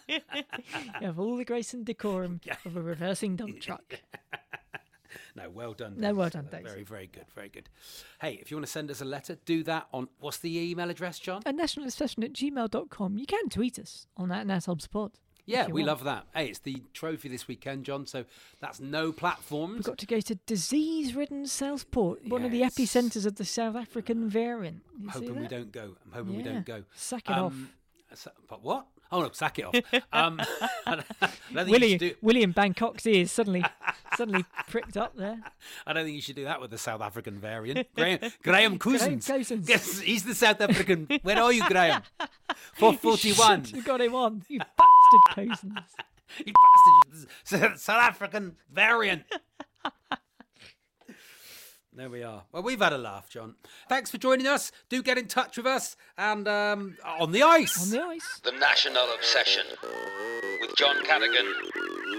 [1.00, 4.00] You have all the grace and decorum of a reversing dump truck.
[5.36, 5.94] No, well done.
[5.96, 6.48] No, well done.
[6.50, 6.64] Daisy.
[6.64, 7.24] Very, very good.
[7.34, 7.68] Very good.
[8.20, 10.90] Hey, if you want to send us a letter, do that on what's the email
[10.90, 11.42] address, John?
[11.46, 13.18] At nationalobsession at gmail.com.
[13.18, 15.12] You can tweet us on that NASOBspot.
[15.46, 15.88] Yeah, if you we want.
[15.88, 16.26] love that.
[16.34, 18.06] Hey, it's the trophy this weekend, John.
[18.06, 18.24] So
[18.60, 19.74] that's no platforms.
[19.74, 24.28] We've got to go to disease-ridden Southport, one of the epicentres of the South African
[24.28, 24.82] variant.
[24.98, 25.96] You I'm hoping we don't go.
[26.04, 26.84] I'm hoping we don't go.
[26.94, 27.52] Sack it off.
[27.52, 27.70] Um,
[28.14, 28.86] sa- But what?
[29.12, 29.74] Oh no, sack it off.
[30.12, 30.40] Um,
[30.86, 31.04] I don't
[31.52, 32.14] think you Willie, do.
[32.22, 33.64] William Bangkok's ears suddenly,
[34.20, 35.40] suddenly pricked up there.
[35.86, 37.88] I don't think you should do that with the South African variant.
[37.96, 39.26] Graham, Graham Cousins.
[39.26, 39.66] Cousins.
[39.66, 41.08] Yes, he's the South African.
[41.22, 42.02] Where are you, Graham?
[42.74, 43.64] Four forty-one.
[43.68, 45.78] You got him on, you bastard Cousins.
[46.44, 47.30] You bastard!
[47.44, 49.22] South South African variant.
[51.92, 52.44] There we are.
[52.52, 53.56] Well, we've had a laugh, John.
[53.88, 54.70] Thanks for joining us.
[54.88, 57.82] Do get in touch with us and um, on the ice.
[57.82, 58.40] On the ice.
[58.44, 59.64] The National Obsession
[60.60, 61.52] with John Cadigan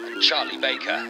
[0.08, 1.10] and Charlie Baker.